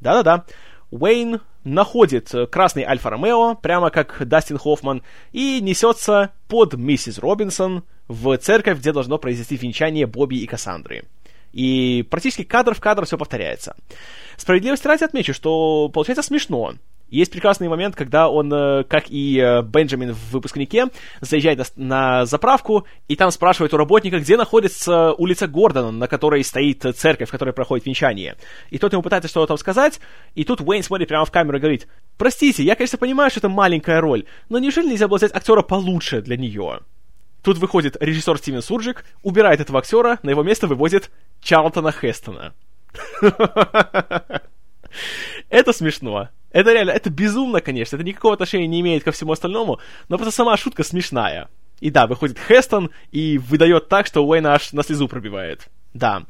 Да-да-да. 0.00 0.44
Уэйн 0.90 1.40
находит 1.62 2.32
красный 2.50 2.82
Альфа-Ромео, 2.82 3.54
прямо 3.62 3.90
как 3.90 4.26
Дастин 4.26 4.58
Хоффман, 4.58 5.04
и 5.30 5.60
несется 5.60 6.32
под 6.48 6.74
миссис 6.74 7.20
Робинсон 7.20 7.84
в 8.08 8.36
церковь, 8.38 8.78
где 8.78 8.92
должно 8.92 9.18
произойти 9.18 9.56
венчание 9.56 10.06
Бобби 10.06 10.36
и 10.36 10.46
Кассандры. 10.46 11.04
И 11.52 12.04
практически 12.10 12.42
кадр 12.42 12.74
в 12.74 12.80
кадр 12.80 13.06
все 13.06 13.16
повторяется. 13.16 13.76
Справедливости 14.36 14.86
ради 14.88 15.04
отмечу, 15.04 15.32
что 15.32 15.88
получается 15.88 16.22
смешно. 16.22 16.74
Есть 17.10 17.30
прекрасный 17.30 17.68
момент, 17.68 17.94
когда 17.94 18.28
он, 18.28 18.52
э, 18.52 18.82
как 18.84 19.04
и 19.08 19.38
э, 19.38 19.62
Бенджамин 19.62 20.14
в 20.14 20.32
выпускнике, 20.32 20.86
заезжает 21.20 21.64
на 21.76 22.26
заправку, 22.26 22.86
и 23.06 23.14
там 23.14 23.30
спрашивает 23.30 23.72
у 23.72 23.76
работника, 23.76 24.18
где 24.18 24.36
находится 24.36 25.12
улица 25.12 25.46
Гордона, 25.46 25.92
на 25.92 26.08
которой 26.08 26.42
стоит 26.42 26.84
церковь, 26.96 27.28
в 27.28 27.30
которой 27.30 27.52
проходит 27.52 27.86
венчание. 27.86 28.36
И 28.70 28.78
тот 28.78 28.92
ему 28.92 29.02
пытается 29.02 29.28
что-то 29.28 29.48
там 29.48 29.58
сказать, 29.58 30.00
и 30.34 30.42
тут 30.42 30.60
Уэйн 30.60 30.82
смотрит 30.82 31.06
прямо 31.06 31.24
в 31.24 31.30
камеру 31.30 31.58
и 31.58 31.60
говорит, 31.60 31.86
«Простите, 32.16 32.64
я, 32.64 32.74
конечно, 32.74 32.98
понимаю, 32.98 33.30
что 33.30 33.38
это 33.38 33.48
маленькая 33.48 34.00
роль, 34.00 34.24
но 34.48 34.58
неужели 34.58 34.88
нельзя 34.88 35.06
было 35.06 35.18
взять 35.18 35.36
актера 35.36 35.62
получше 35.62 36.20
для 36.20 36.36
нее?» 36.36 36.80
Тут 37.44 37.58
выходит 37.58 37.96
режиссер 38.00 38.38
Стивен 38.38 38.62
Сурджик, 38.62 39.04
убирает 39.22 39.60
этого 39.60 39.78
актера, 39.78 40.18
на 40.22 40.30
его 40.30 40.42
место 40.42 40.66
выводит 40.66 41.10
Чарлтона 41.42 41.92
Хестона. 41.92 42.54
Это 45.50 45.72
смешно. 45.74 46.30
Это 46.50 46.72
реально, 46.72 46.92
это 46.92 47.10
безумно, 47.10 47.60
конечно. 47.60 47.96
Это 47.96 48.04
никакого 48.04 48.32
отношения 48.32 48.68
не 48.68 48.80
имеет 48.80 49.02
ко 49.02 49.10
всему 49.10 49.32
остальному, 49.32 49.80
но 50.08 50.16
просто 50.16 50.34
сама 50.34 50.56
шутка 50.56 50.84
смешная. 50.84 51.48
И 51.80 51.90
да, 51.90 52.06
выходит 52.06 52.38
Хестон 52.38 52.90
и 53.10 53.38
выдает 53.38 53.88
так, 53.88 54.06
что 54.06 54.24
Уэйна 54.24 54.54
аж 54.54 54.72
на 54.72 54.84
слезу 54.84 55.08
пробивает. 55.08 55.68
Да. 55.92 56.22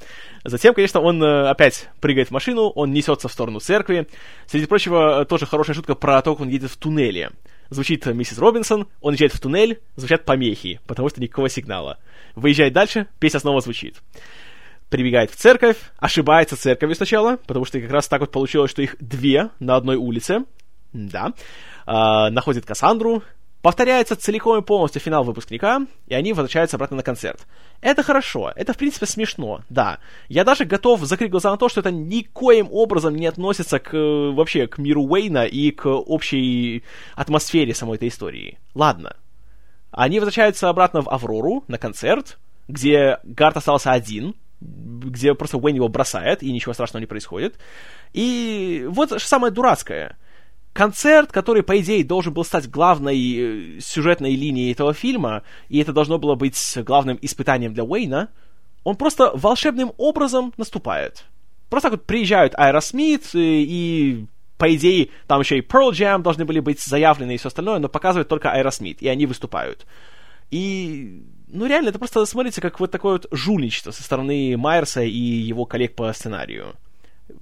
Затем, 0.45 0.75
конечно, 0.75 1.01
он 1.01 1.23
э, 1.23 1.49
опять 1.49 1.91
прыгает 2.01 2.29
в 2.29 2.31
машину, 2.33 2.69
он 2.69 2.93
несется 2.93 3.29
в 3.29 3.33
сторону 3.33 3.61
церкви. 3.61 4.09
Среди 4.47 4.67
прочего, 4.67 5.23
э, 5.23 5.25
тоже 5.27 5.47
хорошая 5.47 5.77
шутка 5.77 5.95
про 5.95 6.23
то, 6.23 6.35
как 6.35 6.43
он 6.43 6.49
едет 6.49 6.71
в 6.71 6.77
туннеле. 6.79 7.31
Звучит 7.75 8.07
миссис 8.07 8.39
Робинсон, 8.39 8.87
он 9.01 9.15
езжает 9.15 9.35
в 9.35 9.41
туннель, 9.41 9.81
звучат 9.97 10.25
помехи, 10.25 10.81
потому 10.87 11.09
что 11.09 11.21
никакого 11.21 11.49
сигнала. 11.49 11.99
Выезжает 12.37 12.73
дальше, 12.73 13.09
песня 13.19 13.41
снова 13.41 13.61
звучит. 13.61 13.97
прибегает 14.91 15.33
в 15.33 15.35
церковь, 15.35 15.77
ошибается 15.97 16.57
церковью 16.57 16.95
сначала, 16.95 17.37
потому 17.37 17.65
что 17.65 17.81
как 17.81 17.91
раз 17.91 18.07
так 18.07 18.21
вот 18.21 18.31
получилось, 18.31 18.71
что 18.71 18.81
их 18.81 18.95
две 19.01 19.51
на 19.59 19.75
одной 19.75 19.97
улице. 19.97 20.45
Да. 20.93 21.33
А, 21.85 22.31
находит 22.31 22.65
Кассандру, 22.65 23.25
Повторяется 23.65 24.15
целиком 24.15 24.59
и 24.59 24.63
полностью 24.63 25.01
финал 25.01 25.25
выпускника, 25.25 25.87
и 26.07 26.13
они 26.15 26.35
возвращаются 26.35 26.77
обратно 26.77 26.99
на 26.99 27.03
концерт. 27.03 27.47
Это 27.81 28.03
хорошо, 28.03 28.53
это 28.55 28.75
в 28.75 28.77
принципе 28.77 29.07
смешно, 29.07 29.63
да. 29.71 30.01
Я 30.29 30.45
даже 30.45 30.67
готов 30.67 31.01
закрыть 31.01 31.31
глаза 31.31 31.51
на 31.51 31.57
то, 31.57 31.71
что 31.71 31.81
это 31.81 31.91
никоим 31.91 32.69
образом 32.71 33.17
не 33.17 33.27
относится 33.27 33.79
к 33.79 33.95
вообще 33.95 34.67
к 34.67 34.77
миру 34.77 35.05
Уэйна 35.05 35.47
и 35.47 35.71
к 35.71 35.89
общей 35.89 36.85
атмосфере 37.15 37.73
самой 37.75 37.97
этой 37.97 38.09
истории. 38.09 38.59
Ладно. 38.75 39.17
Они 39.93 40.21
возвращаются 40.21 40.69
обратно 40.69 41.01
в 41.01 41.09
Аврору 41.09 41.65
на 41.67 41.79
концерт, 41.79 42.37
где 42.69 43.19
Гарт 43.25 43.57
остался 43.57 43.93
один, 43.93 44.35
где 44.61 45.33
просто 45.33 45.57
Уэйн 45.57 45.77
его 45.77 45.89
бросает, 45.89 46.43
и 46.43 46.53
ничего 46.53 46.75
страшного 46.75 47.01
не 47.01 47.07
происходит. 47.07 47.59
И 48.13 48.85
вот 48.91 49.23
самое 49.23 49.51
дурацкое— 49.51 50.19
концерт, 50.75 51.33
который, 51.33 51.63
по 51.63 51.81
идее, 51.81 52.05
должен 52.05 52.35
был 52.35 52.45
стать 52.45 52.69
главной 52.69 53.77
э, 53.77 53.81
сюжетной 53.81 54.35
линией 54.35 54.73
этого 54.73 54.93
фильма, 54.93 55.45
и 55.71 55.79
это 55.79 55.95
должно 55.95 56.19
было 56.19 56.35
быть 56.35 56.59
главным 56.85 57.19
испытанием 57.23 57.73
для 57.73 57.85
Уэйна, 57.85 58.29
он 58.83 58.97
просто 58.97 59.31
волшебным 59.35 59.93
образом 59.97 60.53
наступает. 60.59 61.25
Просто 61.71 61.91
так 61.91 62.01
вот 62.01 62.07
приезжают 62.07 62.55
Аэросмит, 62.57 63.35
и, 63.35 63.39
э, 63.39 63.65
и 63.67 64.27
по 64.59 64.75
идее, 64.75 65.09
там 65.27 65.41
еще 65.41 65.59
и 65.59 65.63
Pearl 65.63 65.93
Jam 65.93 66.23
должны 66.23 66.45
были 66.45 66.61
быть 66.61 66.81
заявлены 66.81 67.35
и 67.35 67.39
все 67.39 67.49
остальное, 67.49 67.79
но 67.79 67.89
показывают 67.89 68.29
только 68.29 68.51
Аэросмит, 68.51 69.01
и 69.01 69.09
они 69.09 69.27
выступают. 69.27 69.87
И, 70.51 71.23
ну 71.49 71.67
реально, 71.67 71.89
это 71.89 71.99
просто 71.99 72.27
смотрится 72.27 72.61
как 72.61 72.81
вот 72.81 72.91
такое 72.91 73.13
вот 73.13 73.27
жульничество 73.31 73.93
со 73.93 74.03
стороны 74.03 74.57
Майерса 74.57 75.03
и 75.03 75.19
его 75.19 75.65
коллег 75.67 75.95
по 75.95 76.13
сценарию. 76.13 76.75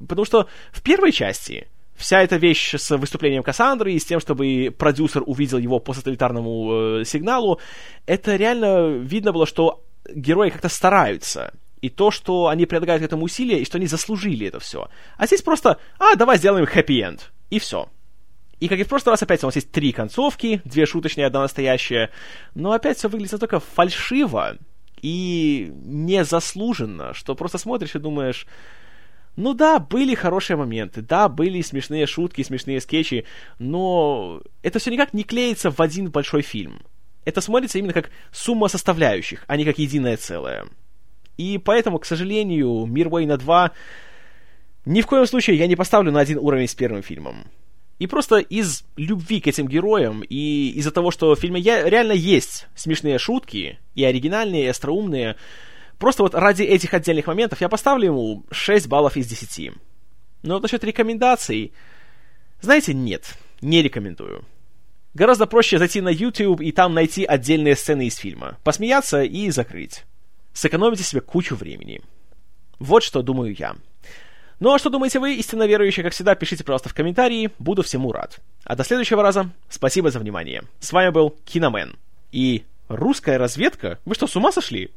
Потому 0.08 0.24
что 0.24 0.48
в 0.70 0.82
первой 0.82 1.12
части 1.12 1.66
вся 2.02 2.20
эта 2.20 2.36
вещь 2.36 2.74
с 2.74 2.96
выступлением 2.96 3.42
Кассандры 3.42 3.92
и 3.92 3.98
с 3.98 4.04
тем, 4.04 4.20
чтобы 4.20 4.74
продюсер 4.76 5.22
увидел 5.24 5.58
его 5.58 5.78
по 5.78 5.94
сателлитарному 5.94 7.00
э, 7.00 7.04
сигналу, 7.04 7.60
это 8.06 8.36
реально 8.36 8.88
видно 8.98 9.32
было, 9.32 9.46
что 9.46 9.84
герои 10.12 10.50
как-то 10.50 10.68
стараются. 10.68 11.54
И 11.80 11.88
то, 11.88 12.10
что 12.10 12.48
они 12.48 12.66
предлагают 12.66 13.02
этому 13.02 13.24
усилия, 13.24 13.60
и 13.60 13.64
что 13.64 13.78
они 13.78 13.86
заслужили 13.86 14.46
это 14.46 14.58
все. 14.58 14.88
А 15.16 15.26
здесь 15.26 15.42
просто, 15.42 15.78
а, 15.98 16.16
давай 16.16 16.38
сделаем 16.38 16.66
хэппи-энд. 16.66 17.30
И 17.50 17.58
все. 17.58 17.88
И 18.60 18.68
как 18.68 18.78
и 18.78 18.84
в 18.84 18.88
прошлый 18.88 19.12
раз, 19.12 19.22
опять 19.22 19.42
у 19.42 19.46
нас 19.46 19.56
есть 19.56 19.72
три 19.72 19.92
концовки, 19.92 20.60
две 20.64 20.86
шуточные, 20.86 21.26
одна 21.26 21.40
настоящая. 21.40 22.10
Но 22.54 22.72
опять 22.72 22.98
все 22.98 23.08
выглядит 23.08 23.32
настолько 23.32 23.60
фальшиво 23.60 24.58
и 25.00 25.72
незаслуженно, 25.84 27.14
что 27.14 27.34
просто 27.34 27.58
смотришь 27.58 27.94
и 27.94 27.98
думаешь, 27.98 28.46
ну 29.36 29.54
да, 29.54 29.78
были 29.78 30.14
хорошие 30.14 30.56
моменты, 30.56 31.00
да, 31.02 31.28
были 31.28 31.62
смешные 31.62 32.06
шутки, 32.06 32.42
смешные 32.42 32.80
скетчи, 32.80 33.24
но 33.58 34.42
это 34.62 34.78
все 34.78 34.90
никак 34.90 35.14
не 35.14 35.24
клеится 35.24 35.70
в 35.70 35.80
один 35.80 36.10
большой 36.10 36.42
фильм. 36.42 36.82
Это 37.24 37.40
смотрится 37.40 37.78
именно 37.78 37.92
как 37.92 38.10
сумма 38.30 38.68
составляющих, 38.68 39.44
а 39.46 39.56
не 39.56 39.64
как 39.64 39.78
единое 39.78 40.16
целое. 40.16 40.66
И 41.38 41.58
поэтому, 41.58 41.98
к 41.98 42.04
сожалению, 42.04 42.84
«Мир 42.86 43.08
Уэйна 43.08 43.34
2» 43.34 43.70
ни 44.84 45.00
в 45.00 45.06
коем 45.06 45.26
случае 45.26 45.56
я 45.56 45.66
не 45.66 45.76
поставлю 45.76 46.10
на 46.10 46.20
один 46.20 46.38
уровень 46.38 46.68
с 46.68 46.74
первым 46.74 47.02
фильмом. 47.02 47.46
И 47.98 48.08
просто 48.08 48.38
из 48.38 48.84
любви 48.96 49.40
к 49.40 49.46
этим 49.46 49.68
героям 49.68 50.22
и 50.28 50.70
из-за 50.70 50.90
того, 50.90 51.12
что 51.12 51.34
в 51.34 51.38
фильме 51.38 51.60
реально 51.60 52.12
есть 52.12 52.66
смешные 52.74 53.18
шутки, 53.18 53.78
и 53.94 54.04
оригинальные, 54.04 54.64
и 54.64 54.68
остроумные, 54.68 55.36
Просто 56.02 56.24
вот 56.24 56.34
ради 56.34 56.64
этих 56.64 56.94
отдельных 56.94 57.28
моментов 57.28 57.60
я 57.60 57.68
поставлю 57.68 58.06
ему 58.06 58.44
6 58.50 58.88
баллов 58.88 59.16
из 59.16 59.28
10. 59.28 59.70
Но 60.42 60.54
вот 60.54 60.62
насчет 60.64 60.82
рекомендаций... 60.82 61.72
Знаете, 62.60 62.92
нет, 62.92 63.36
не 63.60 63.82
рекомендую. 63.82 64.44
Гораздо 65.14 65.46
проще 65.46 65.78
зайти 65.78 66.00
на 66.00 66.08
YouTube 66.08 66.60
и 66.60 66.72
там 66.72 66.92
найти 66.92 67.24
отдельные 67.24 67.76
сцены 67.76 68.08
из 68.08 68.16
фильма, 68.16 68.58
посмеяться 68.64 69.22
и 69.22 69.48
закрыть. 69.50 70.02
Сэкономите 70.52 71.04
себе 71.04 71.20
кучу 71.20 71.54
времени. 71.54 72.00
Вот 72.80 73.04
что 73.04 73.22
думаю 73.22 73.54
я. 73.56 73.76
Ну 74.58 74.74
а 74.74 74.80
что 74.80 74.90
думаете 74.90 75.20
вы, 75.20 75.36
истинно 75.36 75.68
верующие, 75.68 76.02
как 76.02 76.14
всегда, 76.14 76.34
пишите, 76.34 76.64
пожалуйста, 76.64 76.88
в 76.88 76.94
комментарии, 76.94 77.52
буду 77.60 77.84
всему 77.84 78.10
рад. 78.10 78.40
А 78.64 78.74
до 78.74 78.82
следующего 78.82 79.22
раза, 79.22 79.50
спасибо 79.68 80.10
за 80.10 80.18
внимание. 80.18 80.64
С 80.80 80.90
вами 80.90 81.10
был 81.10 81.36
Киномен. 81.44 81.96
И 82.32 82.64
русская 82.88 83.38
разведка? 83.38 84.00
Вы 84.04 84.16
что, 84.16 84.26
с 84.26 84.34
ума 84.34 84.50
сошли? 84.50 84.90